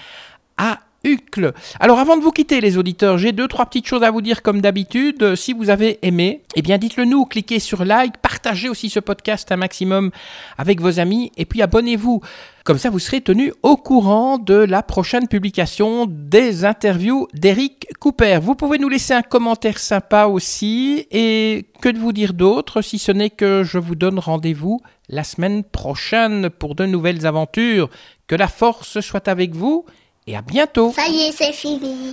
à 0.59 0.81
alors 1.79 1.99
avant 1.99 2.17
de 2.17 2.23
vous 2.23 2.31
quitter 2.31 2.61
les 2.61 2.77
auditeurs, 2.77 3.17
j'ai 3.17 3.33
deux 3.33 3.49
trois 3.49 3.65
petites 3.67 3.87
choses 3.87 4.03
à 4.03 4.11
vous 4.11 4.21
dire 4.21 4.43
comme 4.43 4.61
d'habitude. 4.61 5.35
Si 5.35 5.53
vous 5.55 5.71
avez 5.71 5.99
aimé, 6.03 6.43
eh 6.57 6.63
bien 6.63 6.77
dites-le 6.77 7.05
nous, 7.05 7.25
cliquez 7.25 7.59
sur 7.59 7.85
like, 7.85 8.19
partagez 8.19 8.69
aussi 8.69 8.91
ce 8.91 9.01
podcast 9.01 9.51
un 9.51 9.57
maximum 9.57 10.11
avec 10.59 10.81
vos 10.81 11.01
amis 11.01 11.33
et 11.37 11.47
puis 11.47 11.63
abonnez-vous. 11.63 12.21
Comme 12.65 12.77
ça, 12.77 12.91
vous 12.91 12.99
serez 12.99 13.23
tenu 13.23 13.55
au 13.63 13.77
courant 13.77 14.37
de 14.37 14.55
la 14.55 14.83
prochaine 14.83 15.27
publication 15.27 16.07
des 16.07 16.67
interviews 16.67 17.27
d'Eric 17.33 17.87
Cooper. 17.99 18.39
Vous 18.43 18.55
pouvez 18.55 18.79
nous 18.79 18.91
laisser 18.91 19.15
un 19.15 19.23
commentaire 19.23 19.79
sympa 19.79 20.27
aussi. 20.27 21.07
Et 21.11 21.67
que 21.81 21.89
de 21.89 21.99
vous 21.99 22.13
dire 22.13 22.35
d'autre, 22.35 22.83
si 22.83 22.99
ce 22.99 23.13
n'est 23.13 23.31
que 23.31 23.63
je 23.65 23.79
vous 23.79 23.95
donne 23.95 24.19
rendez-vous 24.19 24.81
la 25.09 25.25
semaine 25.25 25.65
prochaine 25.65 26.51
pour 26.51 26.75
de 26.75 26.85
nouvelles 26.85 27.27
aventures. 27.27 27.89
Que 28.27 28.37
la 28.37 28.47
force 28.47 29.01
soit 29.01 29.27
avec 29.27 29.55
vous 29.55 29.87
et 30.27 30.37
à 30.37 30.43
bientôt. 30.43 30.93
Ça 30.95 31.09
y 31.09 31.29
est, 31.29 31.33
c'est 31.33 31.53
fini. 31.53 32.13